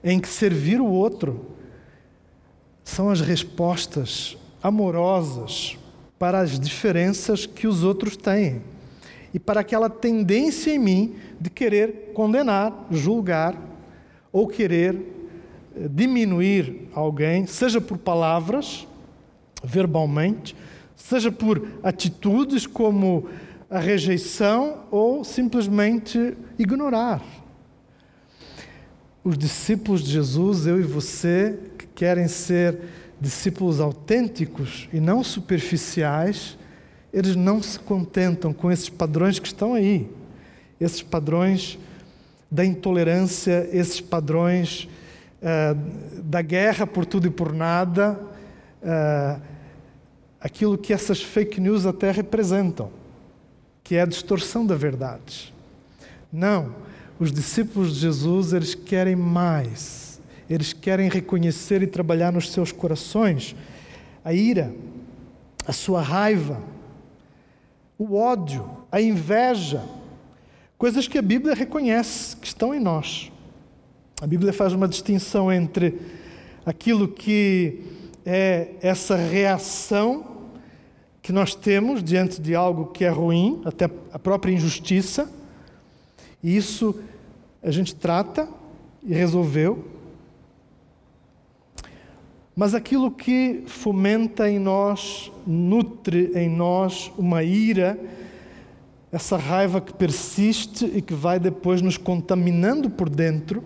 em 0.03 0.19
que 0.21 0.29
servir 0.29 0.81
o 0.81 0.87
outro, 0.87 1.47
são 2.85 3.11
as 3.11 3.21
respostas 3.21 4.37
amorosas 4.63 5.77
para 6.19 6.39
as 6.39 6.59
diferenças 6.59 7.45
que 7.45 7.67
os 7.67 7.83
outros 7.83 8.17
têm 8.17 8.63
e 9.35 9.39
para 9.39 9.61
aquela 9.61 9.91
tendência 9.91 10.71
em 10.71 10.79
mim 10.79 11.15
de 11.39 11.51
querer 11.51 12.13
condenar, 12.15 12.87
julgar 12.91 13.55
ou 14.33 14.47
querer 14.47 14.95
eh, 15.77 15.89
diminuir 15.91 16.89
alguém, 16.95 17.47
seja 17.47 17.81
por 17.81 17.99
palavras, 17.99 18.87
verbalmente, 19.63 20.57
seja 20.95 21.31
por 21.31 21.69
atitudes 21.83 22.67
como 22.67 23.29
a 23.71 23.79
rejeição 23.79 24.85
ou 24.91 25.25
simplesmente 25.25 26.37
ignorar. 26.59 27.23
Os 29.25 29.37
discípulos 29.37 30.03
de 30.03 30.13
Jesus, 30.13 30.67
eu 30.67 30.81
e 30.81 30.85
você, 30.85 31.59
que 31.77 31.87
querem 31.87 32.29
ser 32.29 32.79
discípulos 33.21 33.81
autênticos 33.81 34.89
e 34.93 35.01
não 35.01 35.25
superficiais, 35.25 36.57
eles 37.13 37.35
não 37.35 37.63
se 37.63 37.79
contentam 37.79 38.53
com 38.53 38.71
esses 38.71 38.89
padrões 38.89 39.39
que 39.39 39.47
estão 39.47 39.75
aí, 39.75 40.09
esses 40.81 41.03
padrões 41.03 41.79
da 42.51 42.65
intolerância, 42.65 43.69
esses 43.73 44.01
padrões 44.01 44.89
uh, 45.43 46.23
da 46.23 46.43
guerra 46.43 46.87
por 46.87 47.05
tudo 47.05 47.27
e 47.27 47.31
por 47.31 47.53
nada. 47.53 48.21
Uh, 48.83 49.41
aquilo 50.41 50.79
que 50.79 50.93
essas 50.93 51.21
fake 51.23 51.61
news 51.61 51.87
até 51.87 52.11
representam, 52.11 52.91
que 53.87 53.95
é 53.95 54.03
a 54.03 54.07
distorção 54.07 54.67
da 54.67 54.75
verdade. 54.75 55.55
Não, 56.33 56.75
os 57.21 57.31
discípulos 57.31 57.95
de 57.95 58.01
Jesus, 58.01 58.53
eles 58.53 58.75
querem 58.75 59.15
mais. 59.15 60.21
Eles 60.51 60.73
querem 60.73 61.09
reconhecer 61.09 61.85
e 61.85 61.87
trabalhar 61.87 62.33
nos 62.33 62.51
seus 62.51 62.73
corações 62.73 63.55
a 64.25 64.35
ira, 64.35 64.75
a 65.65 65.73
sua 65.73 66.03
raiva, 66.03 66.61
o 67.97 68.17
ódio, 68.17 68.69
a 68.91 69.01
inveja, 69.01 69.85
coisas 70.77 71.07
que 71.07 71.17
a 71.17 71.23
Bíblia 71.23 71.55
reconhece 71.55 72.37
que 72.37 72.49
estão 72.49 72.75
em 72.75 72.81
nós. 72.81 73.31
A 74.21 74.27
Bíblia 74.27 74.53
faz 74.53 74.73
uma 74.73 74.89
distinção 74.89 75.53
entre 75.53 75.97
aquilo 76.65 77.07
que 77.07 77.85
é 78.25 78.71
essa 78.83 79.15
reação 79.15 80.36
que 81.27 81.33
nós 81.33 81.57
temos 81.57 82.05
diante 82.05 82.41
de 82.41 82.55
algo 82.55 82.87
que 82.87 83.05
é 83.05 83.09
ruim, 83.09 83.61
até 83.65 83.91
a 84.13 84.19
própria 84.19 84.53
injustiça, 84.53 85.29
e 86.41 86.57
isso 86.57 86.95
a 87.61 87.73
gente 87.73 87.97
trata 87.97 88.49
e 89.03 89.13
resolveu. 89.13 89.85
Mas 92.55 92.77
aquilo 92.77 93.11
que 93.11 93.65
fomenta 93.67 94.49
em 94.49 94.61
nós, 94.61 95.33
nutre 95.45 96.31
em 96.33 96.49
nós 96.49 97.11
uma 97.19 97.43
ira 97.43 97.99
essa 99.11 99.37
raiva 99.37 99.81
que 99.81 99.93
persiste 99.93 100.85
e 100.85 101.03
que 101.03 101.13
vai 101.13 101.41
depois 101.41 101.83
nos 101.83 101.97
contaminando 101.97 102.89
por 102.89 103.11
dentro, 103.11 103.65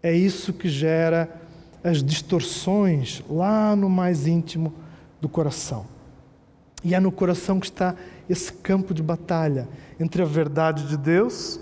é 0.00 0.14
isso 0.14 0.52
que 0.52 0.68
gera 0.68 1.28
as 1.82 2.04
distorções 2.04 3.20
lá 3.28 3.74
no 3.74 3.90
mais 3.90 4.28
íntimo 4.28 4.72
do 5.20 5.28
coração. 5.28 5.98
E 6.82 6.94
é 6.94 7.00
no 7.00 7.12
coração 7.12 7.60
que 7.60 7.66
está 7.66 7.94
esse 8.28 8.52
campo 8.52 8.94
de 8.94 9.02
batalha 9.02 9.68
entre 9.98 10.22
a 10.22 10.26
verdade 10.26 10.86
de 10.88 10.96
Deus 10.96 11.60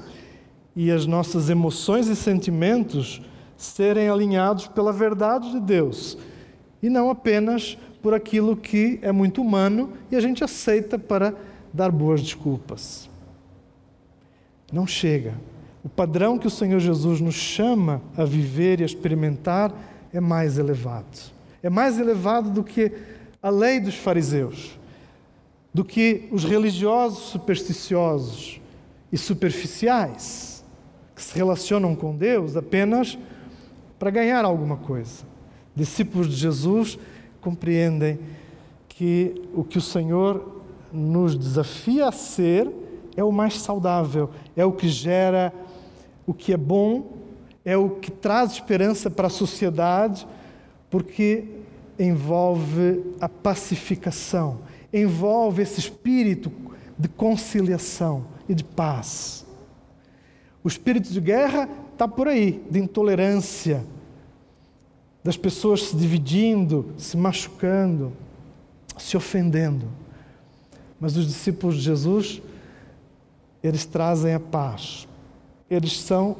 e 0.77 0.91
as 0.91 1.07
nossas 1.07 1.51
emoções 1.51 2.07
e 2.07 2.15
sentimentos 2.15 3.21
serem 3.57 4.09
alinhados 4.09 4.69
pela 4.69 4.93
verdade 4.93 5.51
de 5.51 5.61
Deus 5.61 6.17
e 6.83 6.89
não 6.89 7.11
apenas 7.11 7.77
por 8.01 8.15
aquilo 8.15 8.57
que 8.57 8.99
é 9.03 9.11
muito 9.11 9.43
humano 9.43 9.93
e 10.11 10.17
a 10.17 10.21
gente 10.21 10.45
aceita 10.45 10.99
para 10.99 11.35
dar 11.73 11.91
boas 11.91 12.23
desculpas. 12.23 13.11
Não 14.73 14.87
chega. 14.87 15.35
O 15.83 15.89
padrão 15.89 16.39
que 16.39 16.47
o 16.47 16.51
Senhor 16.51 16.79
Jesus 16.79 17.21
nos 17.21 17.35
chama 17.35 18.01
a 18.17 18.25
viver 18.25 18.81
e 18.81 18.83
a 18.83 18.87
experimentar 18.87 19.73
é 20.13 20.21
mais 20.21 20.59
elevado. 20.59 21.33
É 21.63 21.69
mais 21.71 21.99
elevado 21.99 22.51
do 22.51 22.63
que 22.63 22.93
a 23.43 23.51
lei 23.51 23.81
dos 23.81 23.95
fariseus, 23.95 24.78
do 25.79 25.85
que 25.85 26.29
os 26.33 26.43
religiosos 26.43 27.29
supersticiosos 27.29 28.61
e 29.13 29.17
superficiais, 29.17 30.65
que 31.15 31.23
se 31.23 31.37
relacionam 31.37 31.95
com 31.95 32.17
Deus 32.17 32.57
apenas 32.57 33.17
para 33.97 34.11
ganhar 34.11 34.45
alguma 34.45 34.77
coisa. 34.77 35.23
Discípulos 35.77 36.31
de 36.31 36.35
Jesus 36.35 36.99
compreendem 37.41 38.19
que 38.89 39.41
o 39.55 39.63
que 39.63 39.79
o 39.79 39.81
Senhor 39.81 40.65
nos 40.93 41.37
desafia 41.37 42.09
a 42.09 42.13
ser 42.13 42.69
é 43.17 43.23
o 43.23 43.31
mais 43.31 43.55
saudável, 43.55 44.31
é 44.57 44.65
o 44.65 44.73
que 44.73 44.89
gera 44.89 45.55
o 46.27 46.35
que 46.35 46.53
é 46.53 46.57
bom, 46.57 47.19
é 47.65 47.77
o 47.77 47.91
que 47.91 48.11
traz 48.11 48.51
esperança 48.51 49.09
para 49.09 49.29
a 49.29 49.31
sociedade, 49.31 50.27
porque 50.91 51.45
envolve 51.97 53.15
a 53.21 53.29
pacificação, 53.29 54.59
envolve 54.93 55.63
esse 55.63 55.81
espírito 55.81 56.51
de 56.99 57.09
conciliação 57.09 58.27
e 58.49 58.55
de 58.55 58.65
paz. 58.65 59.47
O 60.65 60.69
espírito 60.69 61.13
de 61.13 61.21
guerra 61.21 61.69
está 61.93 62.09
por 62.09 62.29
aí, 62.29 62.65
de 62.71 62.79
intolerância, 62.79 63.85
das 65.23 65.37
pessoas 65.37 65.83
se 65.85 65.97
dividindo, 65.97 66.93
se 66.97 67.17
machucando, 67.17 68.13
se 68.97 69.17
ofendendo. 69.17 69.87
Mas 71.01 71.17
os 71.17 71.27
discípulos 71.27 71.77
de 71.77 71.83
Jesus, 71.83 72.43
eles 73.63 73.85
trazem 73.85 74.35
a 74.35 74.41
paz. 74.41 75.07
Eles 75.71 75.99
são 76.01 76.37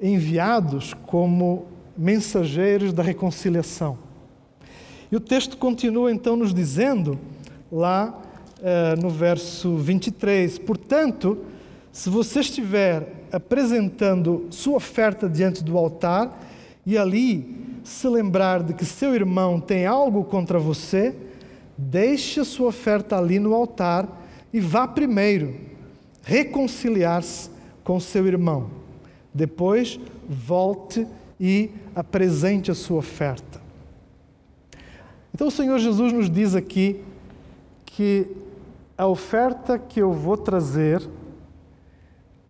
enviados 0.00 0.94
como 1.06 1.66
mensageiros 1.96 2.92
da 2.92 3.02
reconciliação. 3.02 3.98
E 5.10 5.16
o 5.16 5.20
texto 5.20 5.56
continua 5.56 6.12
então 6.12 6.36
nos 6.36 6.54
dizendo, 6.54 7.18
lá 7.70 8.22
eh, 8.62 8.94
no 8.96 9.10
verso 9.10 9.76
23, 9.76 10.58
portanto, 10.58 11.38
se 11.92 12.08
você 12.08 12.40
estiver 12.40 13.26
apresentando 13.32 14.46
sua 14.50 14.76
oferta 14.76 15.28
diante 15.28 15.64
do 15.64 15.76
altar 15.76 16.40
e 16.86 16.96
ali 16.96 17.78
se 17.82 18.06
lembrar 18.08 18.62
de 18.62 18.74
que 18.74 18.84
seu 18.84 19.14
irmão 19.14 19.60
tem 19.60 19.86
algo 19.86 20.24
contra 20.24 20.58
você, 20.58 21.14
deixe 21.76 22.40
a 22.40 22.44
sua 22.44 22.68
oferta 22.68 23.16
ali 23.16 23.38
no 23.38 23.54
altar 23.54 24.06
e 24.52 24.60
vá 24.60 24.86
primeiro 24.86 25.54
reconciliar-se 26.22 27.50
com 27.82 27.98
seu 27.98 28.26
irmão. 28.26 28.70
Depois, 29.32 29.98
volte 30.28 31.06
e 31.40 31.70
apresente 31.94 32.70
a 32.70 32.74
sua 32.74 32.98
oferta. 32.98 33.60
Então, 35.40 35.48
o 35.48 35.50
Senhor 35.50 35.78
Jesus 35.78 36.12
nos 36.12 36.30
diz 36.30 36.54
aqui 36.54 37.02
que 37.86 38.26
a 38.94 39.06
oferta 39.06 39.78
que 39.78 39.98
eu 39.98 40.12
vou 40.12 40.36
trazer 40.36 41.00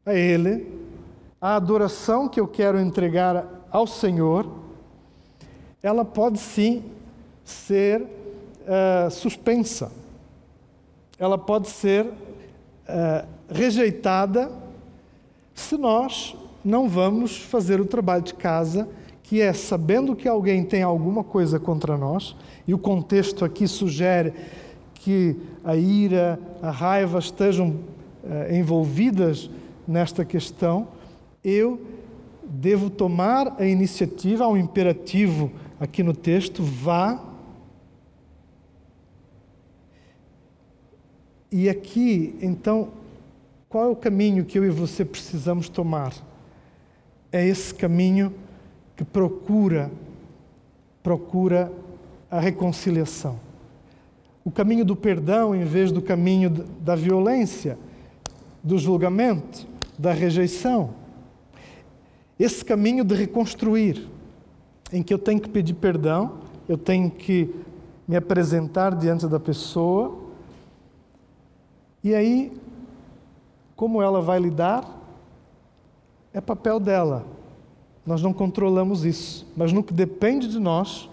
a 0.05 0.13
Ele, 0.13 0.67
a 1.41 1.55
adoração 1.55 2.29
que 2.29 2.41
eu 2.41 2.49
quero 2.49 2.81
entregar 2.81 3.47
ao 3.71 3.87
Senhor, 3.87 4.51
ela 5.81 6.05
pode 6.05 6.41
sim 6.41 6.83
ser 7.45 8.03
uh, 8.03 9.09
suspensa. 9.09 9.93
Ela 11.17 11.39
pode 11.39 11.69
ser 11.69 12.07
uh, 12.07 13.29
rejeitada 13.49 14.51
se 15.55 15.77
nós 15.77 16.35
não 16.65 16.89
vamos 16.89 17.37
fazer 17.37 17.81
o 17.81 17.87
trabalho 17.87 18.25
de 18.25 18.35
casa, 18.35 18.89
que 19.31 19.41
é 19.41 19.53
sabendo 19.53 20.17
que 20.17 20.27
alguém 20.27 20.65
tem 20.65 20.83
alguma 20.83 21.23
coisa 21.23 21.61
contra 21.61 21.97
nós, 21.97 22.35
e 22.67 22.75
o 22.75 22.79
contexto 22.79 23.45
aqui 23.45 23.69
sugere 23.69 24.35
que 24.93 25.37
a 25.63 25.77
ira, 25.77 26.37
a 26.61 26.73
raiva 26.73 27.21
estejam 27.21 27.69
uh, 27.69 28.53
envolvidas 28.53 29.49
nesta 29.87 30.25
questão, 30.25 30.89
eu 31.45 31.81
devo 32.45 32.91
tomar 32.91 33.55
a 33.57 33.65
iniciativa, 33.65 34.43
há 34.43 34.49
um 34.49 34.57
imperativo 34.57 35.53
aqui 35.79 36.03
no 36.03 36.13
texto, 36.13 36.65
vá. 36.65 37.23
E 41.53 41.69
aqui, 41.69 42.37
então, 42.43 42.89
qual 43.69 43.85
é 43.85 43.89
o 43.89 43.95
caminho 43.95 44.45
que 44.45 44.59
eu 44.59 44.65
e 44.65 44.71
você 44.71 45.05
precisamos 45.05 45.69
tomar? 45.69 46.13
É 47.31 47.47
esse 47.47 47.73
caminho 47.73 48.35
que 49.01 49.05
procura 49.05 49.91
procura 51.03 51.73
a 52.31 52.39
reconciliação. 52.39 53.41
O 54.45 54.51
caminho 54.51 54.85
do 54.85 54.95
perdão 54.95 55.55
em 55.55 55.65
vez 55.65 55.91
do 55.91 56.03
caminho 56.03 56.51
da 56.51 56.95
violência, 56.95 57.79
do 58.63 58.77
julgamento 58.77 59.67
da 59.99 60.13
rejeição. 60.13 60.91
Esse 62.39 62.63
caminho 62.63 63.03
de 63.03 63.15
reconstruir, 63.15 64.07
em 64.93 65.03
que 65.03 65.15
eu 65.15 65.19
tenho 65.19 65.41
que 65.41 65.49
pedir 65.49 65.73
perdão, 65.73 66.35
eu 66.69 66.77
tenho 66.77 67.11
que 67.11 67.55
me 68.07 68.17
apresentar 68.17 68.95
diante 68.95 69.27
da 69.27 69.41
pessoa, 69.41 70.19
e 72.05 72.15
aí, 72.15 72.53
como 73.75 74.03
ela 74.03 74.21
vai 74.21 74.39
lidar, 74.39 74.85
é 76.35 76.41
papel 76.43 76.79
dela. 76.79 77.40
Nós 78.11 78.21
não 78.21 78.33
controlamos 78.33 79.05
isso, 79.05 79.47
mas 79.57 79.73
no 79.73 79.85
que 79.85 79.95
depende 79.95 80.49
de 80.49 80.59
nós, 80.59 81.09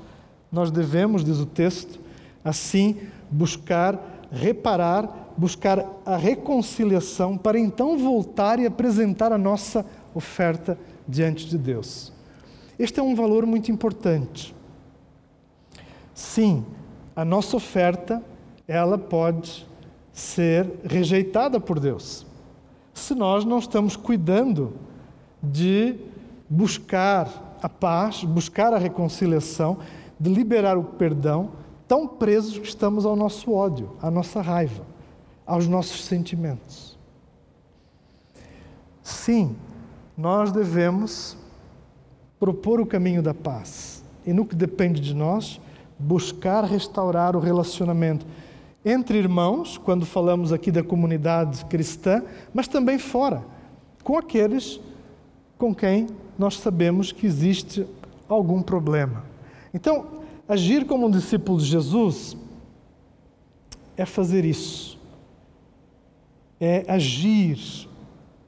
nós 0.51 0.71
devemos, 0.71 1.23
diz 1.23 1.37
o 1.37 1.45
texto, 1.45 1.99
assim 2.43 2.97
buscar 3.29 4.17
reparar 4.31 5.27
buscar 5.37 5.85
a 6.03 6.17
reconciliação 6.17 7.37
para 7.37 7.59
então 7.59 7.95
voltar 7.97 8.59
e 8.59 8.65
apresentar 8.65 9.31
a 9.31 9.37
nossa 9.37 9.85
oferta 10.15 10.77
diante 11.07 11.45
de 11.45 11.57
Deus. 11.57 12.11
Este 12.79 12.99
é 12.99 13.03
um 13.03 13.13
valor 13.13 13.45
muito 13.45 13.71
importante. 13.71 14.55
Sim, 16.15 16.65
a 17.15 17.23
nossa 17.23 17.55
oferta, 17.55 18.23
ela 18.67 18.97
pode 18.97 19.67
ser 20.11 20.67
rejeitada 20.83 21.59
por 21.59 21.79
Deus. 21.79 22.25
Se 22.95 23.13
nós 23.13 23.45
não 23.45 23.59
estamos 23.59 23.95
cuidando 23.95 24.73
de 25.41 25.95
buscar 26.49 27.57
a 27.61 27.69
paz, 27.69 28.23
buscar 28.23 28.73
a 28.73 28.77
reconciliação, 28.77 29.77
de 30.19 30.33
liberar 30.33 30.77
o 30.77 30.83
perdão, 30.83 31.51
tão 31.87 32.07
presos 32.07 32.57
que 32.57 32.67
estamos 32.67 33.05
ao 33.05 33.15
nosso 33.15 33.51
ódio, 33.53 33.91
à 34.01 34.09
nossa 34.09 34.41
raiva 34.41 34.97
aos 35.47 35.65
nossos 35.65 36.03
sentimentos. 36.03 36.97
Sim, 39.01 39.55
nós 40.17 40.51
devemos 40.51 41.37
propor 42.37 42.81
o 42.81 42.85
caminho 42.85 43.23
da 43.23 43.33
paz 43.33 44.03
e, 44.25 44.33
no 44.33 44.45
que 44.45 44.55
depende 44.55 44.99
de 44.99 45.15
nós, 45.15 45.61
buscar 45.97 46.65
restaurar 46.65 47.35
o 47.35 47.39
relacionamento 47.39 48.25
entre 48.83 49.17
irmãos, 49.17 49.77
quando 49.77 50.05
falamos 50.05 50.51
aqui 50.51 50.69
da 50.69 50.83
comunidade 50.83 51.63
cristã, 51.65 52.21
mas 52.53 52.67
também 52.67 52.99
fora, 52.99 53.43
com 54.03 54.17
aqueles 54.17 54.79
com 55.57 55.73
quem 55.73 56.07
nós 56.37 56.57
sabemos 56.57 57.11
que 57.11 57.25
existe 57.25 57.85
algum 58.27 58.61
problema. 58.61 59.23
Então, 59.73 60.23
agir 60.47 60.85
como 60.85 61.07
um 61.07 61.11
discípulo 61.11 61.59
de 61.59 61.65
Jesus 61.65 62.37
é 63.95 64.05
fazer 64.05 64.45
isso 64.45 64.97
é 66.59 66.85
agir, 66.87 67.87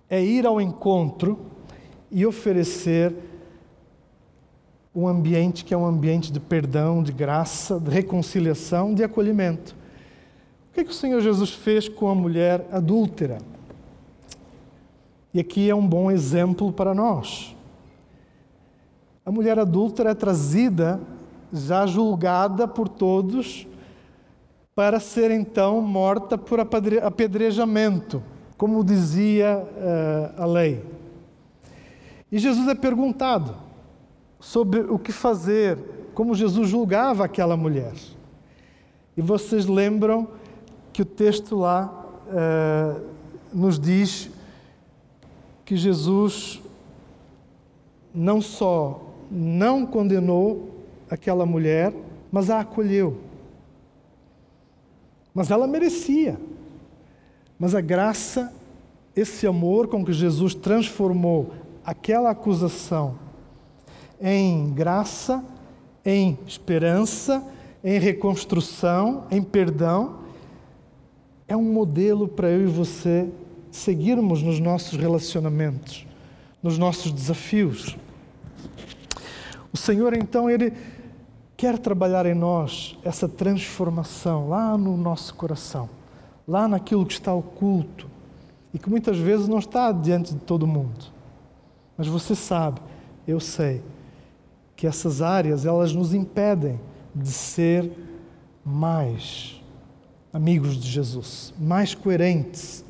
é 0.09 0.23
ir 0.23 0.45
ao 0.45 0.59
encontro 0.59 1.39
e 2.11 2.25
oferecer 2.25 3.13
um 4.93 5.07
ambiente 5.07 5.63
que 5.63 5.73
é 5.73 5.77
um 5.77 5.85
ambiente 5.85 6.31
de 6.31 6.39
perdão, 6.39 7.03
de 7.03 7.11
graça, 7.11 7.79
de 7.79 7.89
reconciliação, 7.89 8.93
de 8.93 9.03
acolhimento. 9.03 9.75
O 10.69 10.73
que, 10.73 10.81
é 10.81 10.83
que 10.83 10.89
o 10.89 10.93
Senhor 10.93 11.21
Jesus 11.21 11.51
fez 11.51 11.87
com 11.87 12.09
a 12.09 12.15
mulher 12.15 12.65
adúltera? 12.71 13.37
E 15.31 15.39
aqui 15.39 15.69
é 15.69 15.75
um 15.75 15.85
bom 15.85 16.09
exemplo 16.09 16.73
para 16.73 16.95
nós. 16.95 17.55
A 19.29 19.31
mulher 19.31 19.59
adúltera 19.59 20.09
é 20.09 20.15
trazida, 20.15 20.99
já 21.53 21.85
julgada 21.85 22.67
por 22.67 22.89
todos, 22.89 23.67
para 24.73 24.99
ser 24.99 25.29
então 25.29 25.79
morta 25.83 26.35
por 26.35 26.59
apedrejamento, 26.59 28.23
como 28.57 28.83
dizia 28.83 29.59
uh, 29.59 30.41
a 30.41 30.45
lei. 30.47 30.83
E 32.31 32.39
Jesus 32.39 32.67
é 32.69 32.73
perguntado 32.73 33.55
sobre 34.39 34.79
o 34.79 34.97
que 34.97 35.11
fazer, 35.11 35.77
como 36.15 36.33
Jesus 36.33 36.67
julgava 36.67 37.23
aquela 37.23 37.55
mulher. 37.55 37.93
E 39.15 39.21
vocês 39.21 39.67
lembram 39.67 40.27
que 40.91 41.03
o 41.03 41.05
texto 41.05 41.55
lá 41.55 42.03
uh, 42.25 42.99
nos 43.53 43.79
diz 43.79 44.31
que 45.63 45.77
Jesus 45.77 46.59
não 48.11 48.41
só 48.41 49.05
não 49.29 49.85
condenou 49.85 50.69
aquela 51.09 51.45
mulher, 51.45 51.93
mas 52.31 52.49
a 52.49 52.59
acolheu. 52.59 53.17
Mas 55.33 55.51
ela 55.51 55.67
merecia. 55.67 56.39
Mas 57.57 57.75
a 57.75 57.81
graça, 57.81 58.53
esse 59.15 59.45
amor 59.45 59.87
com 59.87 60.03
que 60.03 60.13
Jesus 60.13 60.53
transformou 60.55 61.51
aquela 61.83 62.29
acusação 62.29 63.17
em 64.21 64.69
graça, 64.73 65.43
em 66.05 66.37
esperança, 66.45 67.43
em 67.83 67.99
reconstrução, 67.99 69.25
em 69.31 69.41
perdão, 69.41 70.19
é 71.47 71.55
um 71.55 71.63
modelo 71.63 72.27
para 72.27 72.49
eu 72.49 72.63
e 72.63 72.67
você 72.67 73.29
seguirmos 73.71 74.41
nos 74.41 74.59
nossos 74.59 74.97
relacionamentos, 74.99 76.05
nos 76.61 76.77
nossos 76.77 77.11
desafios. 77.11 77.97
O 79.71 79.77
Senhor, 79.77 80.13
então, 80.13 80.49
Ele 80.49 80.73
quer 81.55 81.77
trabalhar 81.77 82.25
em 82.25 82.33
nós 82.33 82.97
essa 83.03 83.27
transformação 83.27 84.47
lá 84.47 84.77
no 84.77 84.95
nosso 84.95 85.35
coração, 85.35 85.89
lá 86.47 86.67
naquilo 86.67 87.05
que 87.05 87.13
está 87.13 87.33
oculto 87.33 88.07
e 88.73 88.79
que 88.79 88.89
muitas 88.89 89.17
vezes 89.17 89.47
não 89.47 89.59
está 89.59 89.91
diante 89.91 90.33
de 90.33 90.39
todo 90.39 90.65
mundo. 90.65 91.05
Mas 91.97 92.07
você 92.07 92.33
sabe, 92.33 92.79
eu 93.27 93.39
sei, 93.39 93.81
que 94.75 94.87
essas 94.87 95.21
áreas 95.21 95.65
elas 95.65 95.91
nos 95.91 96.13
impedem 96.13 96.79
de 97.13 97.29
ser 97.29 97.91
mais 98.63 99.61
amigos 100.31 100.77
de 100.77 100.89
Jesus, 100.89 101.53
mais 101.59 101.93
coerentes, 101.93 102.85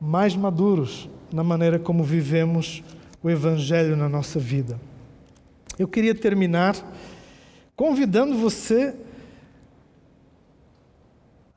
mais 0.00 0.34
maduros 0.34 1.08
na 1.32 1.44
maneira 1.44 1.78
como 1.78 2.02
vivemos 2.02 2.82
o 3.22 3.30
Evangelho 3.30 3.96
na 3.96 4.08
nossa 4.08 4.40
vida. 4.40 4.80
Eu 5.78 5.88
queria 5.88 6.14
terminar 6.14 6.76
convidando 7.74 8.36
você 8.36 8.94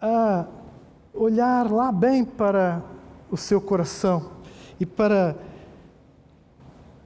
a 0.01 0.45
olhar 1.13 1.71
lá 1.71 1.91
bem 1.91 2.23
para 2.23 2.82
o 3.30 3.38
seu 3.38 3.60
coração 3.60 4.32
e 4.80 4.86
para 4.86 5.36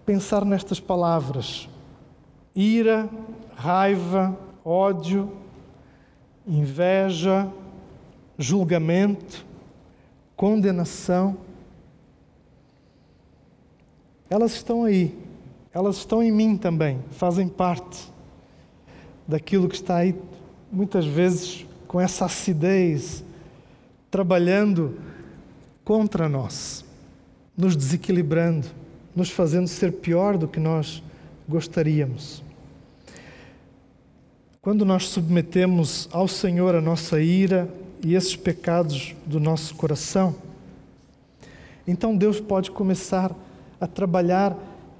pensar 0.05 0.45
nestas 0.45 0.79
palavras: 0.79 1.67
ira, 2.55 3.09
raiva, 3.55 4.37
ódio, 4.63 5.31
inveja, 6.45 7.51
julgamento, 8.37 9.45
condenação, 10.35 11.37
elas 14.29 14.53
estão 14.53 14.83
aí, 14.83 15.17
elas 15.79 15.95
estão 15.95 16.21
em 16.21 16.29
mim 16.29 16.57
também, 16.57 16.99
fazem 17.11 17.47
parte 17.47 18.11
daquilo 19.25 19.69
que 19.69 19.75
está 19.75 19.95
aí, 19.95 20.13
muitas 20.69 21.05
vezes 21.05 21.65
com 21.87 22.01
essa 22.01 22.25
acidez, 22.25 23.23
trabalhando 24.11 24.99
contra 25.85 26.27
nós, 26.27 26.83
nos 27.55 27.77
desequilibrando, 27.77 28.67
nos 29.15 29.29
fazendo 29.29 29.69
ser 29.69 29.93
pior 29.93 30.37
do 30.37 30.49
que 30.49 30.59
nós 30.59 31.01
gostaríamos. 31.47 32.43
Quando 34.61 34.83
nós 34.83 35.07
submetemos 35.07 36.09
ao 36.11 36.27
Senhor 36.27 36.75
a 36.75 36.81
nossa 36.81 37.21
ira, 37.21 37.73
e 38.03 38.15
esses 38.15 38.35
pecados 38.35 39.15
do 39.25 39.39
nosso 39.39 39.75
coração, 39.75 40.35
então 41.87 42.17
Deus 42.17 42.41
pode 42.41 42.69
começar 42.69 43.33
a 43.79 43.87
trabalhar 43.87 44.57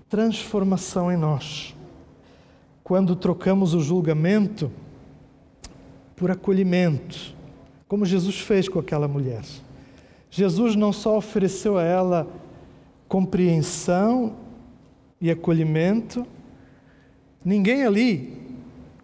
transformação 0.09 1.11
em 1.11 1.17
nós. 1.17 1.75
Quando 2.83 3.15
trocamos 3.15 3.75
o 3.75 3.79
julgamento 3.79 4.71
por 6.15 6.31
acolhimento, 6.31 7.35
como 7.87 8.05
Jesus 8.05 8.39
fez 8.39 8.67
com 8.67 8.79
aquela 8.79 9.07
mulher. 9.07 9.43
Jesus 10.31 10.75
não 10.75 10.91
só 10.91 11.17
ofereceu 11.17 11.77
a 11.77 11.83
ela 11.83 12.27
compreensão 13.07 14.35
e 15.21 15.29
acolhimento, 15.31 16.25
ninguém 17.43 17.83
ali 17.83 18.37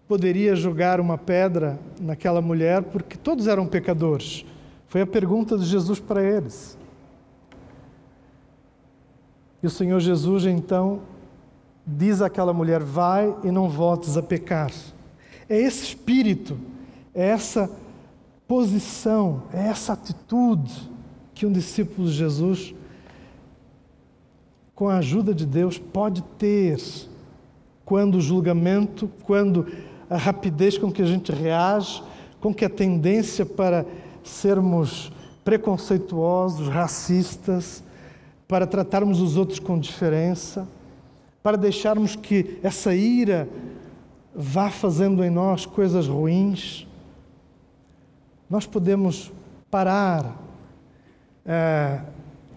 poderia 0.07 0.55
jogar 0.55 0.99
uma 0.99 1.17
pedra 1.17 1.79
naquela 1.99 2.41
mulher, 2.41 2.83
porque 2.83 3.17
todos 3.17 3.47
eram 3.47 3.65
pecadores. 3.65 4.45
Foi 4.87 5.01
a 5.01 5.07
pergunta 5.07 5.57
de 5.57 5.65
Jesus 5.65 5.99
para 5.99 6.23
eles. 6.23 6.77
E 9.65 9.67
o 9.67 9.71
Senhor 9.71 9.99
Jesus 9.99 10.45
então 10.45 10.99
diz 11.87 12.21
àquela 12.21 12.53
mulher: 12.53 12.83
Vai 12.83 13.35
e 13.43 13.49
não 13.49 13.67
voltes 13.67 14.15
a 14.15 14.21
pecar. 14.21 14.71
É 15.49 15.59
esse 15.59 15.85
espírito, 15.85 16.55
é 17.15 17.29
essa 17.29 17.67
posição, 18.47 19.41
é 19.51 19.65
essa 19.65 19.93
atitude 19.93 20.87
que 21.33 21.47
um 21.47 21.51
discípulo 21.51 22.07
de 22.07 22.13
Jesus, 22.13 22.75
com 24.75 24.87
a 24.87 24.97
ajuda 24.97 25.33
de 25.33 25.47
Deus, 25.47 25.79
pode 25.79 26.21
ter 26.37 26.79
quando 27.83 28.19
o 28.19 28.21
julgamento, 28.21 29.09
quando 29.23 29.65
a 30.07 30.15
rapidez 30.15 30.77
com 30.77 30.91
que 30.91 31.01
a 31.01 31.07
gente 31.07 31.31
reage, 31.31 32.03
com 32.39 32.53
que 32.53 32.65
a 32.65 32.69
tendência 32.69 33.43
para 33.43 33.83
sermos 34.23 35.11
preconceituosos, 35.43 36.67
racistas, 36.67 37.83
para 38.47 38.67
tratarmos 38.67 39.21
os 39.21 39.37
outros 39.37 39.59
com 39.59 39.79
diferença, 39.79 40.67
para 41.41 41.57
deixarmos 41.57 42.15
que 42.15 42.59
essa 42.63 42.93
ira 42.93 43.47
vá 44.35 44.69
fazendo 44.69 45.23
em 45.23 45.29
nós 45.29 45.65
coisas 45.65 46.07
ruins. 46.07 46.87
Nós 48.49 48.65
podemos 48.65 49.31
parar 49.69 50.41
é, 51.45 52.01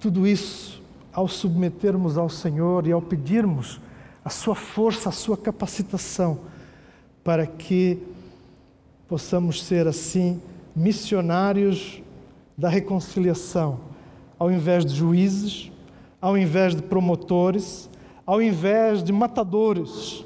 tudo 0.01 0.27
isso 0.27 0.83
ao 1.13 1.29
submetermos 1.29 2.19
ao 2.19 2.29
Senhor 2.29 2.87
e 2.87 2.93
ao 2.93 3.03
pedirmos 3.03 3.81
a 4.25 4.31
sua 4.31 4.55
força, 4.55 5.09
a 5.09 5.13
sua 5.13 5.37
capacitação 5.37 6.39
para 7.25 7.47
que 7.47 7.99
possamos 9.07 9.65
ser 9.65 9.87
assim 9.87 10.41
missionários 10.75 12.03
da 12.57 12.69
reconciliação, 12.69 13.81
ao 14.39 14.51
invés 14.51 14.85
de 14.85 14.95
juízes, 14.95 15.71
ao 16.21 16.37
invés 16.37 16.75
de 16.75 16.83
promotores, 16.83 17.89
ao 18.27 18.43
invés 18.43 19.03
de 19.03 19.13
matadores, 19.13 20.25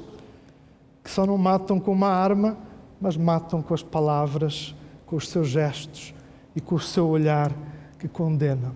que 1.03 1.09
só 1.09 1.25
não 1.25 1.37
matam 1.37 1.79
com 1.79 1.91
uma 1.91 2.09
arma, 2.09 2.57
mas 2.99 3.17
matam 3.17 3.61
com 3.61 3.73
as 3.73 3.83
palavras, 3.83 4.73
com 5.05 5.15
os 5.15 5.29
seus 5.29 5.47
gestos 5.47 6.13
e 6.55 6.61
com 6.61 6.75
o 6.75 6.79
seu 6.79 7.07
olhar 7.07 7.51
que 7.99 8.07
condena. 8.07 8.73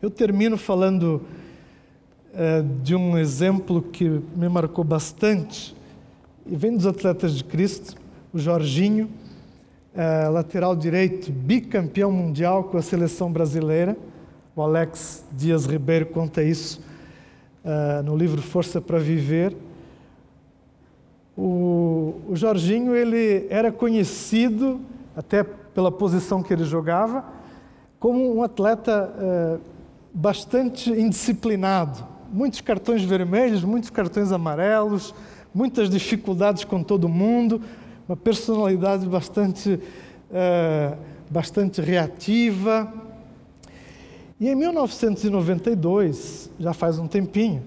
Eu 0.00 0.10
termino 0.10 0.56
falando 0.56 1.22
uh, 2.32 2.82
de 2.82 2.94
um 2.94 3.16
exemplo 3.16 3.82
que 3.82 4.08
me 4.34 4.48
marcou 4.48 4.84
bastante 4.84 5.74
e 6.46 6.56
vem 6.56 6.76
dos 6.76 6.86
atletas 6.86 7.36
de 7.36 7.44
Cristo, 7.44 7.96
o 8.32 8.38
Jorginho, 8.38 9.08
é, 9.94 10.28
lateral 10.28 10.74
direito, 10.74 11.30
bicampeão 11.30 12.10
mundial 12.10 12.64
com 12.64 12.76
a 12.76 12.82
seleção 12.82 13.30
brasileira. 13.30 13.96
O 14.56 14.62
Alex 14.62 15.24
Dias 15.32 15.66
Ribeiro 15.66 16.06
conta 16.06 16.40
isso 16.40 16.80
é, 17.64 18.02
no 18.02 18.16
livro 18.16 18.40
Força 18.40 18.80
para 18.80 19.00
Viver. 19.00 19.56
O, 21.36 22.20
o 22.28 22.36
Jorginho 22.36 22.94
ele 22.94 23.48
era 23.50 23.72
conhecido, 23.72 24.80
até 25.16 25.42
pela 25.42 25.90
posição 25.90 26.40
que 26.40 26.52
ele 26.52 26.62
jogava, 26.64 27.24
como 27.98 28.32
um 28.32 28.44
atleta 28.44 29.12
é, 29.18 29.58
bastante 30.12 30.88
indisciplinado. 30.88 32.06
Muitos 32.32 32.60
cartões 32.60 33.02
vermelhos, 33.02 33.64
muitos 33.64 33.90
cartões 33.90 34.30
amarelos, 34.30 35.12
muitas 35.52 35.90
dificuldades 35.90 36.62
com 36.62 36.80
todo 36.80 37.08
mundo, 37.08 37.60
uma 38.08 38.16
personalidade 38.16 39.06
bastante, 39.06 39.80
uh, 40.30 40.96
bastante 41.30 41.80
reativa. 41.80 42.92
E 44.40 44.48
em 44.48 44.54
1992, 44.54 46.50
já 46.58 46.72
faz 46.72 46.98
um 46.98 47.06
tempinho, 47.06 47.62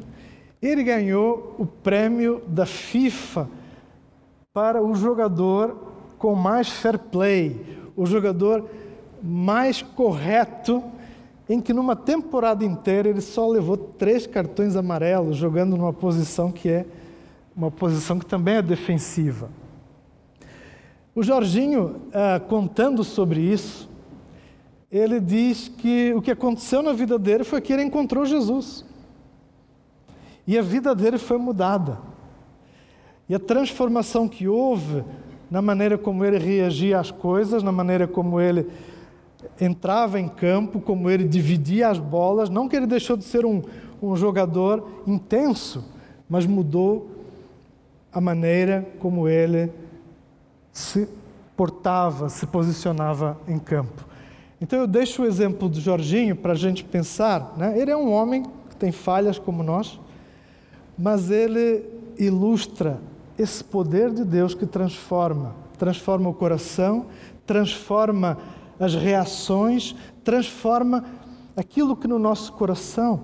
ele 0.61 0.83
ganhou 0.83 1.55
o 1.57 1.65
prêmio 1.65 2.41
da 2.47 2.65
FIFA 2.65 3.47
para 4.53 4.83
o 4.83 4.95
jogador 4.95 5.75
com 6.17 6.35
mais 6.35 6.69
fair 6.69 6.97
play, 6.97 7.55
o 7.95 8.05
jogador 8.05 8.67
mais 9.21 9.81
correto, 9.81 10.83
em 11.49 11.61
que 11.61 11.71
numa 11.71 11.95
temporada 11.95 12.65
inteira 12.65 13.07
ele 13.07 13.21
só 13.21 13.47
levou 13.47 13.77
três 13.77 14.27
cartões 14.27 14.75
amarelos, 14.75 15.37
jogando 15.37 15.77
numa 15.77 15.93
posição 15.93 16.51
que 16.51 16.69
é 16.69 16.85
uma 17.55 17.71
posição 17.71 18.19
que 18.19 18.25
também 18.25 18.55
é 18.55 18.61
defensiva. 18.61 19.49
O 21.15 21.23
Jorginho, 21.23 22.01
ah, 22.13 22.39
contando 22.39 23.03
sobre 23.03 23.39
isso, 23.39 23.89
ele 24.91 25.19
diz 25.19 25.67
que 25.67 26.13
o 26.13 26.21
que 26.21 26.31
aconteceu 26.31 26.81
na 26.81 26.93
vida 26.93 27.19
dele 27.19 27.43
foi 27.43 27.59
que 27.59 27.73
ele 27.73 27.83
encontrou 27.83 28.25
Jesus. 28.25 28.85
E 30.45 30.57
a 30.57 30.61
vida 30.61 30.95
dele 30.95 31.17
foi 31.17 31.37
mudada. 31.37 31.99
E 33.27 33.35
a 33.35 33.39
transformação 33.39 34.27
que 34.27 34.47
houve 34.47 35.03
na 35.51 35.61
maneira 35.61 35.97
como 35.97 36.23
ele 36.23 36.37
reagia 36.37 36.99
às 36.99 37.11
coisas, 37.11 37.61
na 37.61 37.71
maneira 37.71 38.07
como 38.07 38.39
ele 38.39 38.69
entrava 39.59 40.19
em 40.19 40.27
campo, 40.27 40.79
como 40.79 41.09
ele 41.09 41.25
dividia 41.25 41.89
as 41.89 41.99
bolas, 41.99 42.49
não 42.49 42.67
que 42.67 42.75
ele 42.75 42.87
deixou 42.87 43.17
de 43.17 43.25
ser 43.25 43.45
um, 43.45 43.61
um 44.01 44.15
jogador 44.15 45.01
intenso, 45.05 45.83
mas 46.29 46.45
mudou 46.45 47.11
a 48.11 48.21
maneira 48.21 48.87
como 48.99 49.27
ele 49.27 49.71
se 50.71 51.07
portava, 51.55 52.29
se 52.29 52.45
posicionava 52.47 53.37
em 53.47 53.59
campo. 53.59 54.05
Então 54.59 54.79
eu 54.79 54.87
deixo 54.87 55.21
o 55.21 55.25
exemplo 55.25 55.69
do 55.69 55.79
Jorginho 55.79 56.35
para 56.35 56.53
a 56.53 56.55
gente 56.55 56.83
pensar. 56.83 57.53
Né? 57.57 57.79
Ele 57.79 57.91
é 57.91 57.97
um 57.97 58.11
homem 58.11 58.43
que 58.69 58.75
tem 58.75 58.91
falhas 58.91 59.37
como 59.37 59.61
nós, 59.61 59.99
mas 60.97 61.29
ele 61.29 61.85
ilustra 62.17 62.99
esse 63.37 63.63
poder 63.63 64.11
de 64.11 64.25
Deus 64.25 64.55
que 64.55 64.65
transforma 64.65 65.67
transforma 65.77 66.29
o 66.29 66.33
coração, 66.33 67.05
transforma 67.45 68.37
as 68.79 68.95
reações, 68.95 69.95
transforma 70.23 71.05
aquilo 71.55 71.95
que 71.95 72.07
no 72.07 72.19
nosso 72.19 72.51
coração 72.53 73.23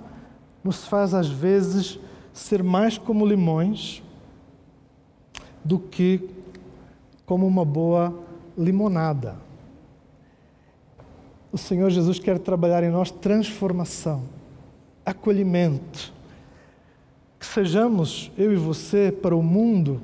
nos 0.64 0.86
faz 0.86 1.14
às 1.14 1.28
vezes 1.28 2.00
ser 2.32 2.64
mais 2.64 2.98
como 2.98 3.26
limões 3.26 4.02
do 5.64 5.78
que 5.78 6.30
como 7.26 7.46
uma 7.46 7.66
boa 7.66 8.14
limonada. 8.58 9.36
O 11.54 11.58
Senhor 11.58 11.92
Jesus 11.92 12.18
quer 12.18 12.40
trabalhar 12.40 12.84
em 12.84 12.90
nós 12.90 13.12
transformação, 13.12 14.24
acolhimento. 15.06 16.12
Que 17.40 17.46
sejamos, 17.46 18.32
eu 18.36 18.52
e 18.52 18.56
você, 18.56 19.12
para 19.12 19.36
o 19.36 19.44
mundo, 19.44 20.02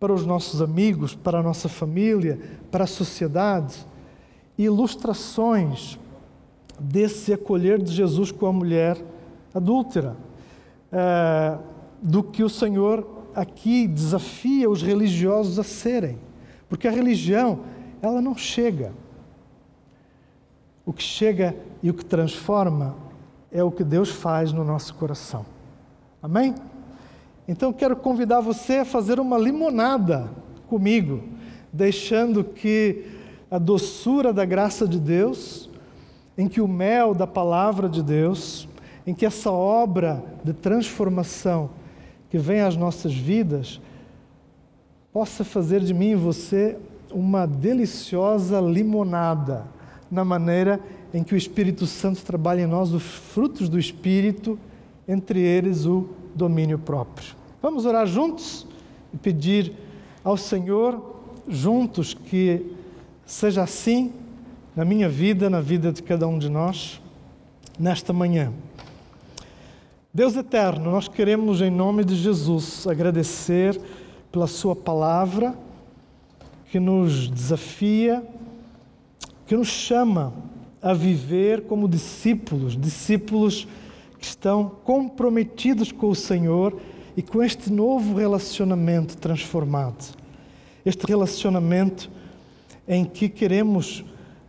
para 0.00 0.10
os 0.10 0.24
nossos 0.24 0.62
amigos, 0.62 1.14
para 1.14 1.40
a 1.40 1.42
nossa 1.42 1.68
família, 1.68 2.40
para 2.70 2.84
a 2.84 2.86
sociedade, 2.86 3.76
ilustrações 4.56 5.98
desse 6.80 7.30
acolher 7.30 7.78
de 7.82 7.92
Jesus 7.92 8.32
com 8.32 8.46
a 8.46 8.52
mulher 8.52 8.96
adúltera, 9.52 10.16
é, 10.90 11.58
do 12.00 12.22
que 12.22 12.42
o 12.42 12.48
Senhor 12.48 13.06
aqui 13.34 13.86
desafia 13.86 14.70
os 14.70 14.80
religiosos 14.80 15.58
a 15.58 15.62
serem, 15.62 16.18
porque 16.70 16.88
a 16.88 16.90
religião, 16.90 17.60
ela 18.00 18.22
não 18.22 18.34
chega 18.34 18.92
o 20.86 20.92
que 20.92 21.02
chega 21.02 21.56
e 21.82 21.90
o 21.90 21.94
que 21.94 22.04
transforma 22.04 22.94
é 23.50 23.62
o 23.62 23.72
que 23.72 23.82
Deus 23.82 24.08
faz 24.08 24.52
no 24.52 24.64
nosso 24.64 24.94
coração. 24.94 25.44
Amém? 26.22 26.54
Então 27.48 27.72
quero 27.72 27.96
convidar 27.96 28.40
você 28.40 28.78
a 28.78 28.84
fazer 28.84 29.18
uma 29.18 29.36
limonada 29.36 30.30
comigo, 30.68 31.24
deixando 31.72 32.44
que 32.44 33.04
a 33.50 33.58
doçura 33.58 34.32
da 34.32 34.44
graça 34.44 34.86
de 34.86 35.00
Deus, 35.00 35.68
em 36.38 36.48
que 36.48 36.60
o 36.60 36.68
mel 36.68 37.14
da 37.14 37.26
palavra 37.26 37.88
de 37.88 38.02
Deus, 38.02 38.68
em 39.04 39.12
que 39.12 39.26
essa 39.26 39.50
obra 39.50 40.22
de 40.44 40.52
transformação 40.52 41.70
que 42.30 42.38
vem 42.38 42.60
às 42.60 42.76
nossas 42.76 43.12
vidas, 43.12 43.80
possa 45.12 45.44
fazer 45.44 45.80
de 45.80 45.94
mim 45.94 46.10
e 46.10 46.16
você 46.16 46.76
uma 47.10 47.46
deliciosa 47.46 48.60
limonada 48.60 49.75
na 50.10 50.24
maneira 50.24 50.80
em 51.12 51.22
que 51.22 51.34
o 51.34 51.36
Espírito 51.36 51.86
Santo 51.86 52.22
trabalha 52.24 52.62
em 52.62 52.66
nós 52.66 52.92
os 52.92 53.02
frutos 53.02 53.68
do 53.68 53.78
Espírito, 53.78 54.58
entre 55.08 55.40
eles 55.40 55.84
o 55.86 56.08
domínio 56.34 56.78
próprio. 56.78 57.34
Vamos 57.62 57.86
orar 57.86 58.06
juntos 58.06 58.66
e 59.12 59.16
pedir 59.16 59.72
ao 60.22 60.36
Senhor, 60.36 61.20
juntos, 61.48 62.12
que 62.12 62.74
seja 63.24 63.62
assim 63.62 64.12
na 64.74 64.84
minha 64.84 65.08
vida, 65.08 65.48
na 65.48 65.60
vida 65.60 65.92
de 65.92 66.02
cada 66.02 66.28
um 66.28 66.38
de 66.38 66.48
nós, 66.48 67.00
nesta 67.78 68.12
manhã. 68.12 68.52
Deus 70.12 70.36
eterno, 70.36 70.90
nós 70.90 71.08
queremos, 71.08 71.60
em 71.60 71.70
nome 71.70 72.04
de 72.04 72.14
Jesus, 72.14 72.86
agradecer 72.86 73.80
pela 74.32 74.46
Sua 74.46 74.74
palavra 74.74 75.54
que 76.70 76.80
nos 76.80 77.28
desafia 77.28 78.22
que 79.46 79.56
nos 79.56 79.68
chama 79.68 80.32
a 80.82 80.92
viver 80.92 81.62
como 81.62 81.88
discípulos, 81.88 82.76
discípulos 82.76 83.66
que 84.18 84.26
estão 84.26 84.68
comprometidos 84.84 85.92
com 85.92 86.08
o 86.08 86.14
Senhor 86.14 86.78
e 87.16 87.22
com 87.22 87.42
este 87.42 87.72
novo 87.72 88.16
relacionamento 88.16 89.16
transformado. 89.16 90.14
Este 90.84 91.06
relacionamento 91.06 92.10
em 92.86 93.04
que 93.04 93.28
queremos 93.28 94.04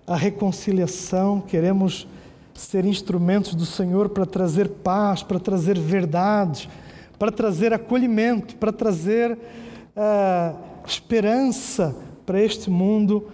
a 0.06 0.16
reconciliação, 0.16 1.42
queremos 1.42 2.08
ser 2.54 2.86
instrumentos 2.86 3.54
do 3.54 3.66
Senhor 3.66 4.10
para 4.10 4.26
trazer 4.26 4.68
paz, 4.68 5.22
para 5.22 5.40
trazer 5.40 5.78
verdade, 5.78 6.70
para 7.20 7.32
trazer 7.32 7.74
acolhimento, 7.74 8.56
para 8.56 8.72
trazer 8.72 9.34
uh, 9.34 10.58
esperança 10.86 11.96
para 12.26 12.42
este 12.42 12.70
mundo 12.70 13.28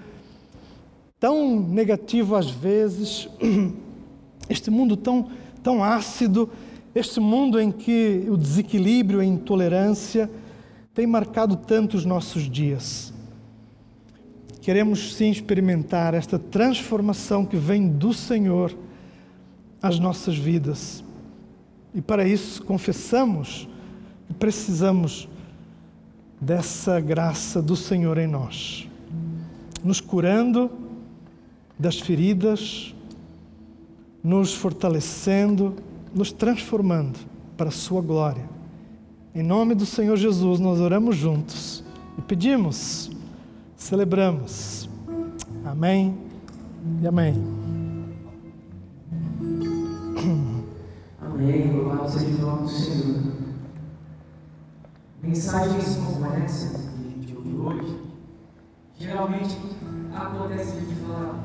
tão 1.24 1.58
negativo 1.58 2.36
às 2.36 2.50
vezes, 2.52 3.30
este 4.50 4.70
mundo 4.70 4.98
tão, 4.98 5.30
tão 5.64 5.82
ácido, 5.82 6.50
este 6.94 7.18
mundo 7.22 7.62
em 7.62 7.72
que 7.72 8.26
o 8.28 8.36
desequilíbrio 8.36 9.24
e 9.24 9.26
a 9.26 9.30
intolerância 9.30 10.30
tem 10.94 11.08
marcado 11.08 11.56
tanto 11.56 11.96
os 11.96 12.04
nossos 12.04 12.52
dias. 12.52 13.14
Queremos 14.60 15.16
sim 15.16 15.32
experimentar 15.32 16.14
esta 16.14 16.38
transformação 16.38 17.46
que 17.46 17.56
vem 17.56 17.88
do 17.88 18.14
Senhor 18.14 18.78
às 19.82 19.98
nossas 20.00 20.38
vidas. 20.38 21.06
E 21.96 22.02
para 22.02 22.28
isso 22.28 22.62
confessamos 22.64 23.66
que 24.28 24.34
precisamos 24.34 25.30
dessa 26.42 27.00
graça 27.00 27.62
do 27.62 27.78
Senhor 27.78 28.18
em 28.18 28.28
nós, 28.28 28.90
nos 29.82 30.02
curando 30.02 30.83
das 31.78 32.00
feridas, 32.00 32.94
nos 34.24 34.54
fortalecendo, 34.54 35.76
nos 36.14 36.32
transformando 36.32 37.20
para 37.58 37.70
a 37.70 37.72
Sua 37.72 38.02
glória. 38.02 38.50
Em 39.36 39.44
nome 39.44 39.74
do 39.76 39.86
Senhor 39.86 40.16
Jesus, 40.16 40.60
nós 40.60 40.80
oramos 40.80 41.16
juntos 41.16 41.84
e 42.18 42.22
pedimos, 42.22 43.12
celebramos. 43.76 44.88
Amém 45.66 46.18
e 47.02 47.08
amém. 47.08 47.34
Amém. 51.20 51.72
Louvado 51.72 52.12
seja 52.12 52.28
o 52.28 52.46
nome 52.46 52.62
do 52.64 52.70
Senhor. 52.70 53.34
Mensagens 55.22 55.96
como 55.96 56.26
essa 56.26 56.78
que 56.78 57.08
a 57.08 57.10
gente 57.10 57.36
ouviu 57.36 57.66
hoje, 57.66 57.98
geralmente 59.00 59.58
acontece 60.14 60.82
de 60.82 60.96
falar 60.96 61.43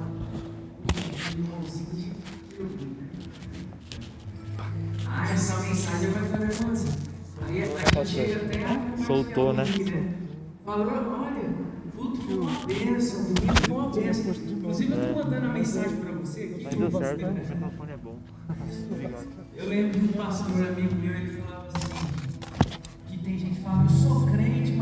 Soltou, 9.08 9.54
né? 9.54 9.64
Falou, 10.66 10.86
olha, 10.86 11.54
tudo 11.96 12.16
foi 12.16 12.38
uma 12.38 12.66
bênção, 12.66 13.24
domingo 13.24 13.54
foi 13.66 13.74
uma 13.74 13.88
bênção. 13.88 14.34
Inclusive, 14.34 14.92
eu 14.92 15.00
estou 15.00 15.24
mandando 15.24 15.46
a 15.46 15.48
mensagem 15.48 15.96
para 15.96 16.12
você. 16.12 16.60
Mas 16.62 16.74
deu 16.74 16.90
certo, 16.90 17.26
o 17.26 17.32
microfone 17.32 17.92
é 17.92 17.96
bom. 17.96 18.18
Eu 19.56 19.66
lembro 19.66 19.98
de 19.98 20.04
um 20.04 20.08
pastor 20.08 20.68
amigo 20.68 20.94
meu, 20.96 21.14
ele 21.14 21.40
falava 21.40 21.68
assim: 21.68 22.06
que 23.08 23.18
tem 23.24 23.38
gente 23.38 23.54
que 23.56 23.62
fala, 23.62 23.84
eu 23.84 23.88
sou 23.88 24.26
crente. 24.26 24.72